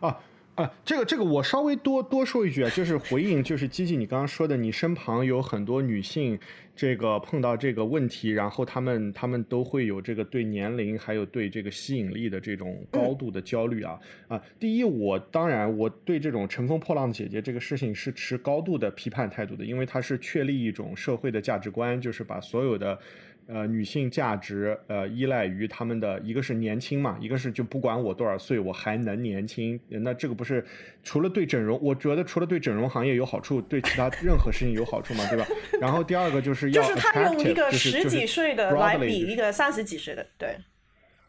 [0.00, 0.20] 啊。
[0.60, 6.38] 啊，这个这个我稍微多多说一句啊，就是回应，就是基基你刚刚说的，你身旁有很多女性，
[6.76, 13.98] 这个碰到这个问题，然后她们她们都会有这个对年龄还有对这个吸引力的这种高度的焦虑啊
[14.28, 14.42] 啊！
[14.58, 22.98] 第一，我当然我对这种乘风破浪的姐姐这个事情是持高度的批判态度的，因为它是确立一种社会的价值观，就是把所有的。
[23.52, 29.78] 呃，女性价值呃依赖于他们的一个是年轻嘛，一个是就不管我多少岁，我还能年轻。
[29.88, 30.64] 那这个不是
[31.02, 35.46] 除了对整容，我觉得除了对整容行业有好处，对其他 任何事情有好处嘛，对吧？
[35.80, 40.56] 然后第二个就是要就是他用一个十几岁的来比一个三十几岁的，对。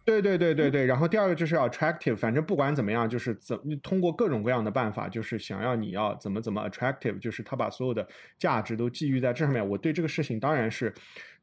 [0.03, 8.07] 对对对对对，然后第二个就是要 attractive，反正不管怎么样，就是怎通过各种各样的办法，就是想要你要怎么怎么 attractive，就是他把所有的
[8.39, 9.65] 价值都寄予在这上面。
[9.69, 10.91] 我对这个事情当然是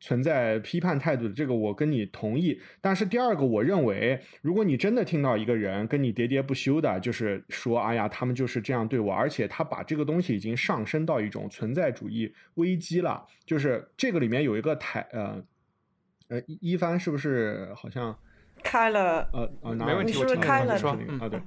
[0.01, 2.61] 存在批判态度的，这个我跟你同意。
[2.81, 15.41] 但是第二个，我认为如果你真的听到一个人跟你喋喋不休的，就是说，哎呀，他们就是这样对我，而且他把这个东西已经上升到一种存在主义危机了，就是这个里面有一个台呃
[16.29, 18.19] 呃一帆是不是好像？
[18.63, 20.75] 开了，呃呃，没问题，是不是开了？
[20.75, 21.41] 啊，对，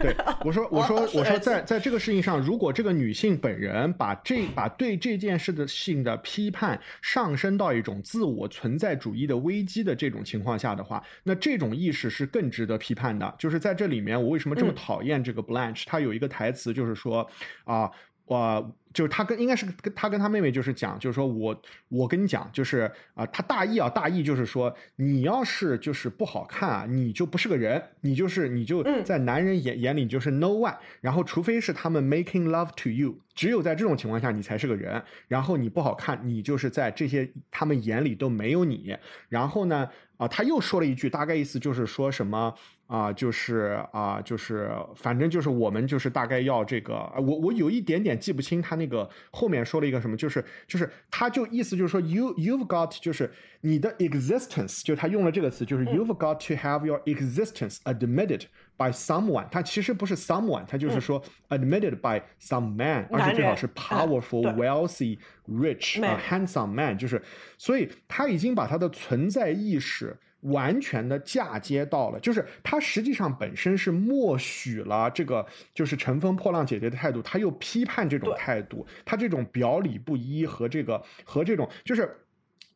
[0.00, 13.34] 对，我说，我说，我说，在在这个事情上，如果这个女性本人把这把对这件事的性的批判上升到一种自我存在主义的危机的这种情况下的话，那这种意识是更值得批判的。
[13.38, 15.84] 就是在这里面，我为什么这么讨厌这个 Blanche？
[15.86, 17.28] 她有一个台词，就是说
[17.64, 17.90] 啊。
[18.26, 38.94] 我就是他跟应该是跟他跟他妹妹就是讲，就是说我我跟你讲，就是啊，他大意啊，大意就是说，你要是就是不好看啊，你就不是个人，你就是你就在男人眼眼里就是 no one，然后除非是他们 making love to you，只有在这种情况下你才是个人，然后你不好看，你就是在这些他们眼里都没有你，
[39.30, 39.88] 然后呢
[40.18, 42.54] 啊，他又说了一句，大概意思就是说什么。
[42.90, 53.30] 啊，就是啊，就是反正就是我们就是大概要这个，我我有一点点记不清他那个后面说了一个什么，就是就是他就意思就是说，you you've got 就是
[53.60, 58.42] 你的 existence，就他用了这个词，就是 you've got to have your existence admitted
[58.80, 59.46] by someone。
[59.50, 67.22] 他其实不是 someone，他就是说 admitted by some man，而且最好是 powerful、wealthy、rich、handsome man，就是
[67.58, 70.16] 所以他已经把他的存在意识。
[70.44, 82.10] 完全的嫁接到了，就是他实际上本身是默许了这个，就是乘风破浪姐姐的态度，他又批判这种态度，他这种表里不一和这个和这种就是。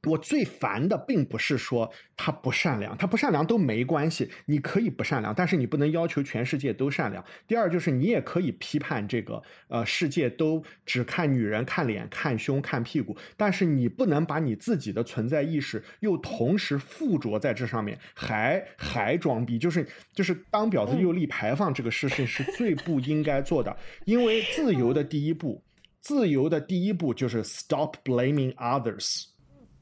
[0.07, 7.25] 我最烦的并不是说他不善良，他不善良都没关系，你可以不善良，但是你不能要求全世界都善良。
[7.47, 25.63] 第二就是你也可以批判这个，呃，世界都只看女人、看脸、看胸、看屁股，但是你不能把你自己的存在意识又同时附着在这上面，还还装逼，就是就是当婊子又立牌坊这个事情是最不应该做的，因为自由的第一步，
[26.01, 29.27] 自由的第一步就是 stop blaming others。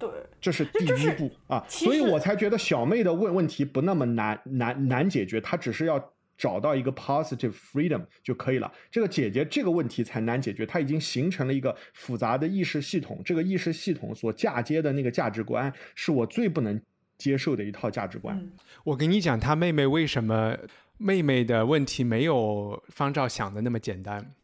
[0.02, 8.72] 对，这是第一步啊，所以我才觉得小妹的问问题不那么难难难解决，她只是要找到一个 positive freedom 就可以了。
[8.90, 16.82] 这个姐姐这个问题才难解决，她已经形成了一个复杂的意识系统，这个意识系统所嫁接的那个价值观是我最不能
[17.16, 18.50] 接受的一套价值观。
[18.82, 20.58] 我跟你讲，她妹妹为什么
[20.98, 24.34] 妹妹的问题没有方照想的那么简单，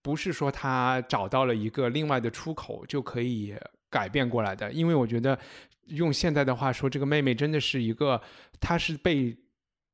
[0.00, 3.56] 不是说她找到了一个另外的出口就可以。
[3.94, 5.38] 改变过来的，因为我觉得
[5.86, 8.20] 用现在的话说，这个妹妹真的是一个，
[8.58, 9.36] 她是被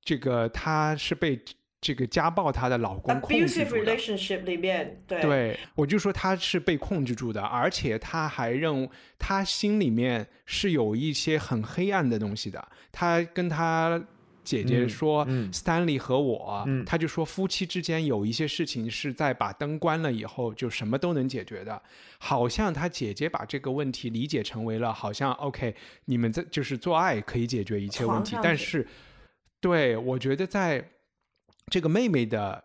[0.02, 1.38] 这个，她是被
[1.82, 3.94] 这个家暴她的老公控制住的。
[3.94, 8.88] relationship 里面，对，对我就说她是被控制住的，而且她还认，
[9.18, 14.02] 她心里面是有一些很黑暗的东西的，她跟她。
[14.50, 21.80] 姐姐说：“Stanley 和我，他就说夫妻之间有一些事情是在把灯关了以后就什么都能解决的。
[22.18, 25.76] 好像他姐姐把这个问题理解成为了好像 OK，
[26.06, 28.36] 你们在就是做爱可以解决一切问题。
[28.42, 28.84] 但是，
[29.60, 30.84] 对我觉得在
[31.70, 32.64] 这个妹妹的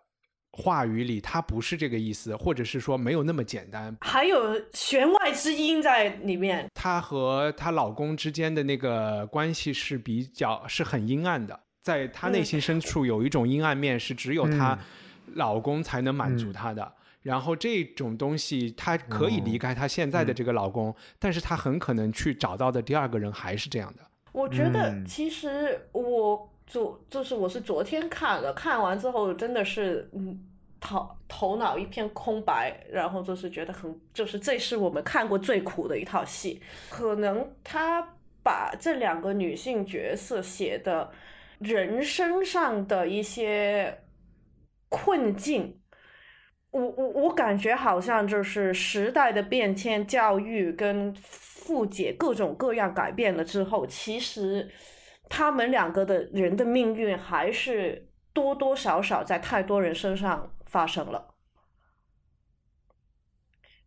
[0.50, 3.96] 话语里，她不是这个意思，或者是说没有那么简单。
[4.00, 6.68] 还有弦外之音在里面。
[6.74, 14.76] 她和她老公之间的那个关系是比较是很阴暗的。”在她内心深处有一种阴暗面，是只有她
[15.34, 16.92] 老公才能满足她的。
[17.22, 24.02] 然后这种东西，她可以离开她现在的这个老公，但是她很可能去找到的第二个人还是这样的。
[24.32, 30.44] 我觉得其实我昨就是我是昨天看了，看完之后真的是嗯
[30.80, 36.60] 头头脑一片空白，然后就是觉得很就是这是我们看过最苦的一套戏。
[36.90, 38.04] 可能他
[38.42, 41.12] 把这两个女性角色写的。
[41.58, 44.02] 人身上的一些
[44.88, 45.80] 困境，
[46.70, 54.70] 我我我感觉好像就是时代的变迁、教育跟父解各种各样改变了之后，其实
[55.28, 61.35] 他们两个的人的命运还是多多少少在太多人身上发生了。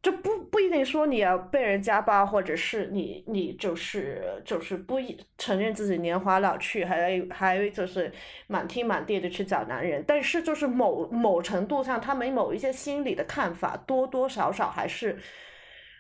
[0.02, 4.98] 就不不一定说你要被人家暴，或者是你你就是就是不
[5.38, 8.10] 承认自己年华老去，还还就是
[8.48, 10.02] 满天满地的去找男人。
[10.08, 15.20] 但是就是某某程度上，他们某一些心理的看法，多多少少还是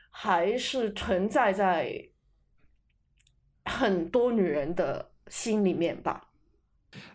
[0.09, 2.01] 还是存在在
[3.65, 6.29] 很多女人的心里面吧。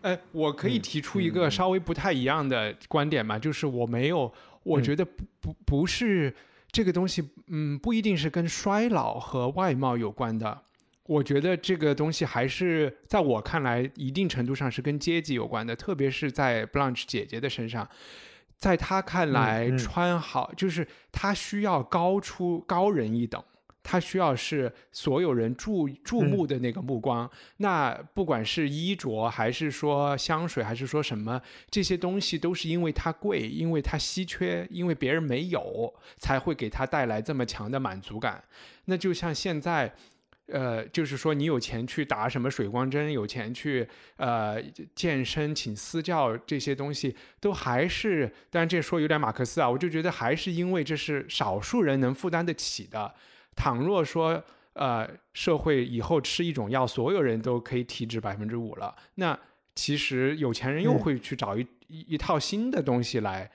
[0.03, 4.31] 哎，我可以提出一个稍微不太一样的观点嘛，就是我没有，
[4.61, 6.31] 我觉得不不不是。
[6.75, 10.61] 这个东西，嗯，不一定是跟衰老和外貌有关的。
[11.05, 15.73] 我觉得这个东西还是在我看来，一定程度上是跟阶级有关的。
[15.73, 17.87] 特别是在 Blanche 姐姐的身上，
[18.57, 23.41] 在她看来，穿好就是她需要高出高人一等。
[23.87, 27.29] 他需要是所有人注注目的那个目光。
[27.57, 38.43] 那不管是衣着，还是说香水，还是说什么，这些东西都是因为它贵，因为它稀缺，因为别人没有，才会给他带来这么强的满足感。
[38.85, 39.93] 那就像现在，
[40.47, 44.59] 呃，就是说你有钱去打什么水光针，有钱去呃
[44.95, 53.13] 健身、请私教，这些东西都还是，当然这说有点马克思啊，我就觉得还是因为这是少数人能负担得起的。
[53.55, 54.43] 倘若说，
[54.73, 59.39] 呃，社会以后吃一种药，所有人都可以体脂百分之五了，那
[59.73, 63.49] 其实有钱人又会去找一一套新的东西来，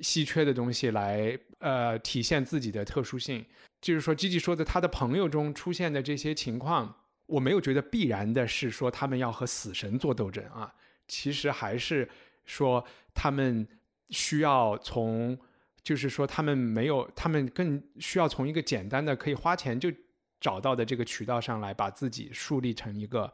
[0.00, 3.44] 稀缺的东西来，呃，体现自己的特殊性。
[3.80, 6.94] 就是说，基基说的他的朋友中出现的这些情况，
[7.26, 10.74] 我没有觉得必然的是说他们要和死神做斗争啊，
[11.06, 12.08] 其实还是
[12.44, 13.66] 说他们
[14.10, 15.38] 需要从。
[15.84, 19.92] 就是说他们没有，他们更需要从一个简单的可以花钱就
[20.40, 23.32] 找到的这个渠道上来，把自己树立成一个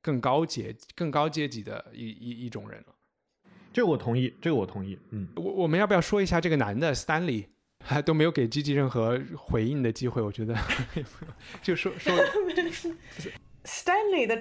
[0.00, 2.94] 更高阶、更高阶级的一一一种人了。
[3.72, 4.98] 这个我同意，这个我同意。
[5.10, 7.46] 嗯，我我们要不要说一下这个男的 Stanley？
[7.84, 10.56] 还都没有给 G G 任何回应的机会，我觉得
[11.62, 12.12] 就说说
[13.64, 14.40] Stanley 的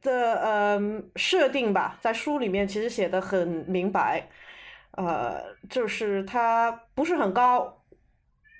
[0.00, 4.30] 的呃设定吧，在书里面其实写的很明白，
[4.96, 7.82] 呃，就是他不是很高，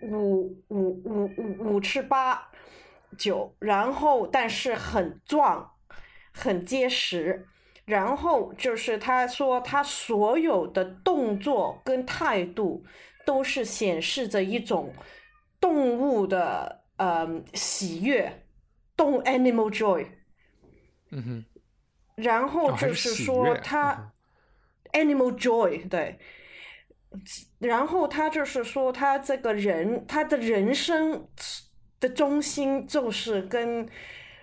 [0.03, 2.51] 五五五五五尺八
[3.19, 5.73] 九，然后但是很壮，
[6.33, 7.47] 很结实，
[7.85, 12.85] 然后就是他说他所有的动作跟态度。
[13.27, 14.95] 都是显示着一种
[15.61, 18.45] 动物的呃喜悦，
[18.97, 20.07] 动 animal joy。
[21.11, 21.45] 嗯哼。
[22.15, 24.13] 然后就是说他
[24.93, 26.19] animal joy 对，
[27.59, 31.29] 然后他就是说他这个人他的人生
[31.99, 33.89] 的中心就是跟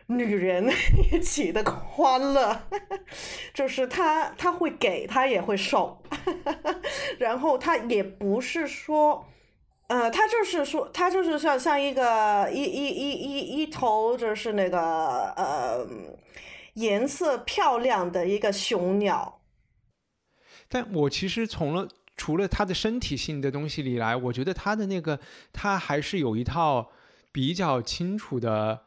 [0.07, 0.69] 女人
[1.11, 2.63] 一起的欢乐，
[3.53, 6.01] 就是他他会给他也会受。
[7.17, 9.25] 然后他也不是说，
[9.87, 15.87] 呃，他就是说，他就是像像一个一一一一一头就是那个呃
[16.73, 19.39] 颜色漂亮的一个雄鸟。
[20.73, 21.87] 但我其实从了
[22.17, 25.19] 除了他的身体性的东西里来，我觉得他的那个
[25.51, 26.89] 他还是有一套
[27.31, 28.81] 比较清楚的，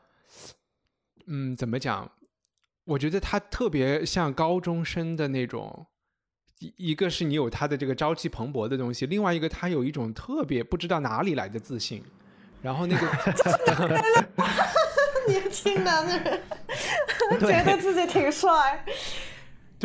[1.27, 2.11] 嗯，怎么讲？
[2.87, 5.87] 我觉得他特别像高中生的那种。
[6.59, 12.03] 一一个是你有他的这个朝气蓬勃的东西，另外一个他有一种特别不知道哪里来的自信，
[12.63, 13.07] 然后那个
[15.29, 16.43] 年轻男人
[17.39, 18.85] 觉得自己挺帅，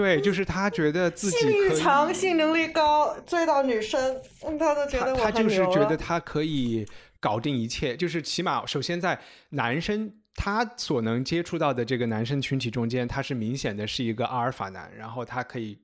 [0.02, 4.20] 对，就是他觉得自己性欲强、性能力高，追到女生，
[4.60, 6.86] 他都觉得他就是觉得他可以
[7.20, 9.20] 搞定一切，就是起码首先在
[9.50, 15.78] 男生他所能接触到的这个男生群体中间，他是明显的是一个阿尔法男，然后他可以。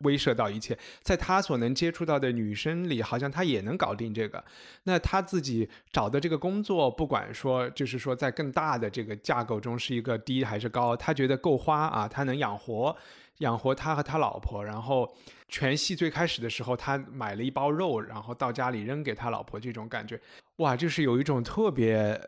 [0.00, 4.44] 威慑到一切，在他所能接触到的女生里，好像他也能搞定这个。
[4.82, 12.94] 那他自己找的这个工作，不管说就是说在更大的这个架构中是一个低还是高，他觉得够花啊，他能养活
[13.38, 14.64] 养活他和他老婆。
[14.64, 15.16] 然后
[15.48, 20.20] 全戏最开始的时候，他买了一包肉，然后到家里扔给他老婆，这种感觉，
[20.56, 22.20] 哇，就是有一种特别。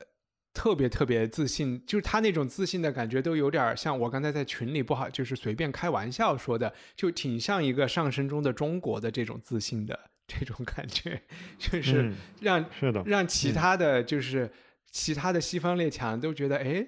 [0.55, 11.23] 特别特别自信，就是他那种自信的感觉，都有点像我刚才在群里不好，就是随便开玩笑说的，就挺像一个上升中的中国的这种自信的这种感觉，
[11.59, 14.51] 就是让是的让其他的就是
[14.91, 16.85] 其他的西方列强都觉得，哎，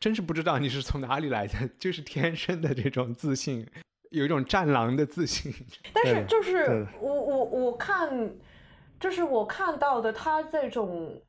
[0.00, 3.66] 真是不知道你是从哪里来的， 就是天生的这种自信，
[4.10, 5.52] 有一种战狼的自信。
[5.92, 8.30] 但是就是我我我看，
[9.00, 11.22] 就是我看到的他这种。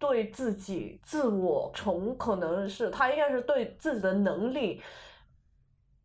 [0.00, 4.80] 对自己自我从可能是他应该是对自己的能力，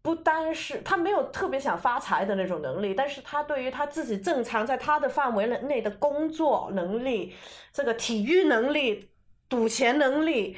[0.02, 7.36] 不单是他没有特别想发财的那种能力，但是他对于他自己正常在他的范围内的工作能力、
[7.72, 9.10] 这个体育能力、
[9.48, 10.58] 赌钱能力、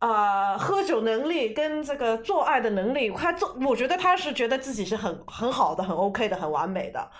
[0.00, 7.10] 啊喝酒能力跟这个做爱的能力，他做我觉得他是觉得自己是很很好的、很 OK 的、很完美的。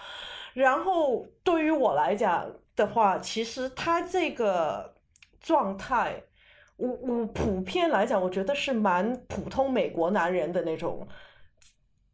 [0.53, 2.45] 然后对于我来讲
[2.77, 4.95] 的话，其实他这个。
[5.43, 6.23] 状态，
[6.77, 11.09] 我我普遍来讲，我觉得是蛮普通美国男人的那种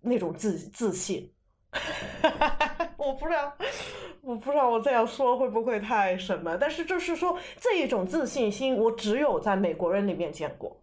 [0.00, 1.28] 那种自自信。
[2.96, 3.52] 我不知道，
[4.22, 10.80] 我不知道我这样说会不会太什么，但是就是说这一种自信心，我只有在美国人里面见过，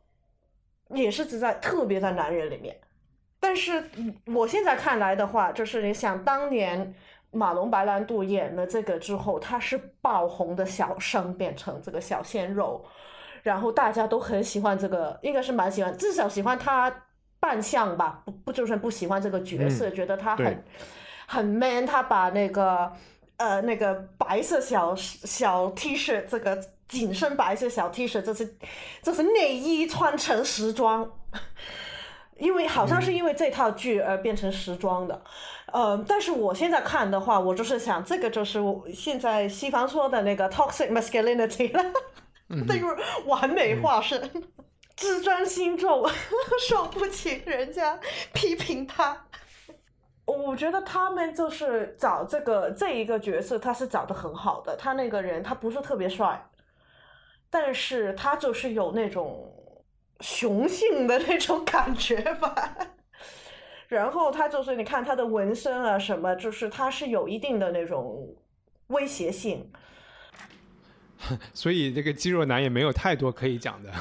[0.90, 2.80] 也是只在特别在男人里面。
[3.40, 3.84] 但是
[4.26, 6.94] 我现在看来的话，就是你想当年。
[7.36, 12.86] 马龙白兰度演了这个之后，他是爆红的小生，变成这个小鲜肉，
[13.42, 16.96] 然后大家都很喜欢这个，应该是蛮喜欢，至少喜欢他
[17.44, 20.64] 扮相吧，不不就是不喜欢这个角色，觉得他很
[21.28, 22.90] 很 man，他把那个
[23.36, 26.58] 呃那个白色小小 T 恤，这个
[26.88, 28.56] 紧身白色小 T 恤，这是
[29.02, 31.12] 这是内衣穿成时装，
[32.40, 35.22] 因为好像是因为这套剧而变成时装的。
[35.74, 41.84] 呃，但是我现在看的话，我就是想，这个就是我现在西方说的那个 toxic masculinity 了，
[42.48, 42.88] 那个
[43.28, 44.22] 完美化身，
[44.96, 46.08] 自尊心重，
[46.68, 48.00] 受不起人家
[48.34, 49.26] 批评他。
[50.26, 54.76] 我觉得他们就是找这个这一个角色，他是找的很好的。
[54.78, 56.50] 他那个人他不是特别帅，
[57.50, 59.52] 但是他就是有那种
[60.22, 62.78] 雄性的那种感觉吧。
[63.90, 68.34] 然后他就是，你看他的纹身啊什么，就是他是有一定的那种
[68.88, 69.70] 威胁性。
[71.54, 73.94] 所以这个肌肉男也没有太多可以讲的。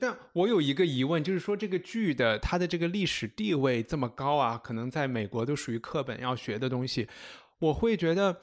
[0.00, 7.06] 但我有一个疑问，就是说这个剧的它的这个历史地位这么高啊，可能在美国都属于课本要学的东西。
[7.60, 8.36] 我会觉得，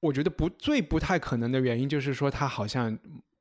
[0.00, 2.98] 我觉得不最不太可能的原因就是说，它好像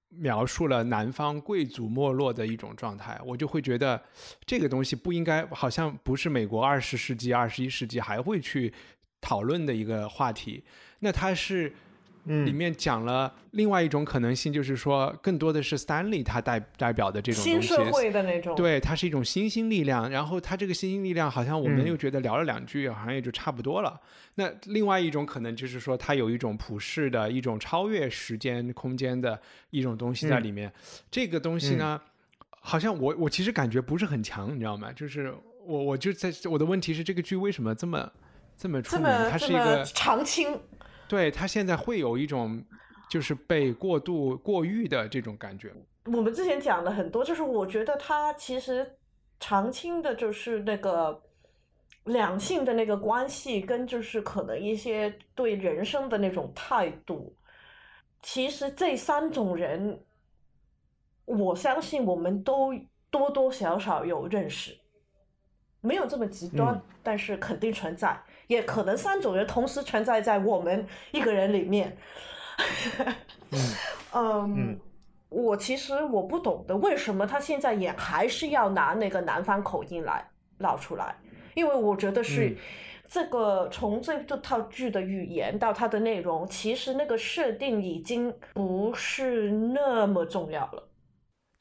[0.10, 4.03] 描述了南方贵族没落的一种状态，我就会觉得
[4.45, 8.73] 这个东西不应该，好像不是美国二十世纪、二十一世纪还会去
[9.22, 10.65] 讨论的一个话题。
[11.02, 11.73] 那它是。
[12.23, 20.07] 里面讲了另外一种可能性，就是说更多的是 Stanley 他代代表的这种新社会的那种，对，它是一种新兴力量。
[20.07, 23.99] 然后它这个新兴力量，好像我们又觉得聊了两句，好像也就差不多了。
[24.36, 29.41] 那另外一种可能就是说，它有一种普世的一种超越时间空间的
[29.72, 30.72] 一种东西在里面。
[31.10, 31.99] 这个东西呢，
[32.60, 34.94] 好像我我其实感觉不是很强，你知道吗？
[34.94, 35.34] 就是
[35.65, 38.11] 我我就在我的问题是，这个剧为什么这么
[38.56, 39.06] 这么出名？
[39.32, 40.56] 它是一个长青。
[41.11, 42.63] 对他现在会有一种
[43.09, 45.69] 就是被过度过誉的这种感觉。
[46.05, 48.89] 我们之前讲了很多，就是我觉得他其实
[49.41, 51.21] 常青的就是那个
[52.05, 57.35] 两性的那个关系，跟就是可能一些对人生的那种态度。
[58.21, 60.01] 其实这三种人，
[61.25, 62.73] 我相信我们都
[63.09, 64.77] 多多少少有认识，
[65.81, 68.17] 没有这么极端，但是肯定存在。
[68.52, 71.95] 也可能三种人同时存在在我们一个人里面。
[74.14, 74.78] 嗯，
[75.30, 81.15] 我其实我不懂得为什么他现在也还是要拿那个南方口音来捞出来，
[81.53, 82.53] 因为我觉得是
[83.07, 90.90] 这个从这这套剧的语言到它的内容，其实那个设定已经不是那么重要了。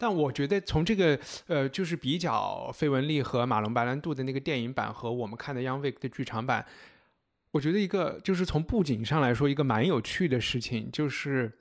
[0.00, 6.64] 但我觉得从这个呃，就是比较费雯丽和马龙白兰度的那个电影版和我们看的 Young Vic 的剧场版，
[7.50, 11.52] 我觉得一个就是从布景上来说，一个蛮有趣的事情，就是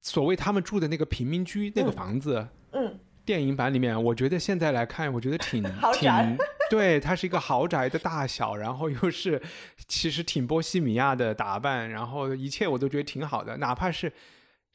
[0.00, 5.60] 所谓他们住的那个平民居那个房子，嗯，电影版里面，我觉得现在来看，我觉得挺
[5.98, 6.38] 挺
[6.70, 9.42] 对，它是一个豪宅的大小，然后又是
[9.88, 14.12] 其实挺波西米亚的打扮，然后一切我都觉得挺好的，哪怕是。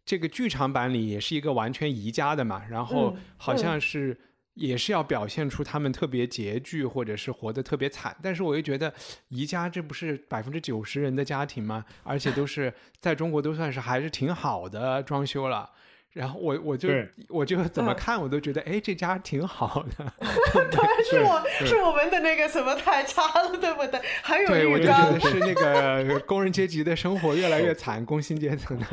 [0.06, 4.16] 这个剧场版里也是一个完全宜家的嘛，然后好像是
[4.54, 8.94] 也是要表现出他们特别拮据或者是活得特别惨，但是我又觉得
[9.30, 11.84] 宜家这不是百分之九十人的家庭吗？
[12.04, 12.72] 而且都是
[13.02, 15.72] 在中国都算是还是挺好的装修了。
[16.16, 16.88] 然后我我就
[17.28, 20.14] 我就怎么看我都觉得哎这家挺好的，
[20.72, 24.00] 对，是我是我们的那个什么太差了，对不对？
[24.24, 28.86] 还有对，我就觉得是那个工人阶级的生活越来越惨，工薪阶层的。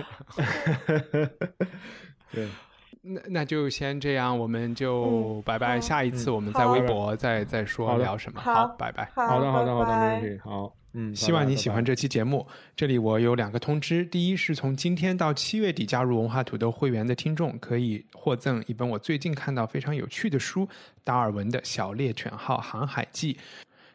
[2.35, 2.49] 对，
[3.03, 5.81] 那那就先这样，我们就拜拜。
[5.81, 8.41] 下一次我们在微博再再说聊什么。
[8.41, 9.09] 好，拜拜。
[9.15, 10.41] 好的，好的，好的，没问题。
[10.43, 10.75] 好。
[10.95, 12.47] 嗯，希望你喜欢这期节目。
[12.77, 20.69] 这里我有两个通知：第一是从今天到七月底加入文化土豆会员的听众，可以获赠一本我最近看到非常有趣的书——
[21.03, 23.35] 达尔文的《小猎犬号航海记》。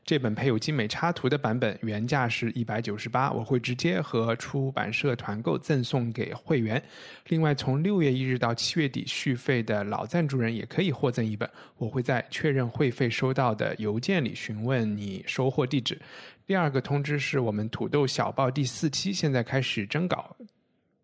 [0.04, 6.82] 这本配有精美插图的版本原价是一百九十八，我会直接和出版社团购赠送给会员。
[7.28, 11.48] 另外，从六月一日到七月底续费的老赞助人也可以获赠一本，
[11.78, 16.00] 我会在确认会费收到的邮件里询问你收货地址。
[16.48, 20.34] 第二个通知是我们土豆小报第四期现在开始征稿，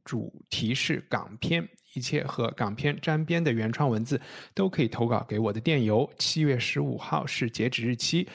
[0.06, 4.20] 主题是港片，一切和港片沾边的原创文字
[4.54, 6.10] 都可以投稿给我的电邮。
[6.18, 8.26] 七月十五号是截止日期。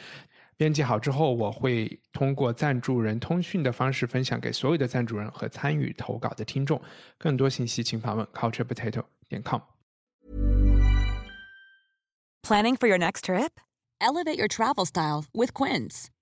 [0.59, 6.78] 编辑好之后，我会通过赞助人通讯的方式分享给所有的赞助人和参与投稿的听众。
[7.16, 9.62] 更多信息请访问 culturepotato 点 com。
[12.43, 13.59] Planning for your next trip?
[13.98, 16.10] Elevate your travel style with Quince.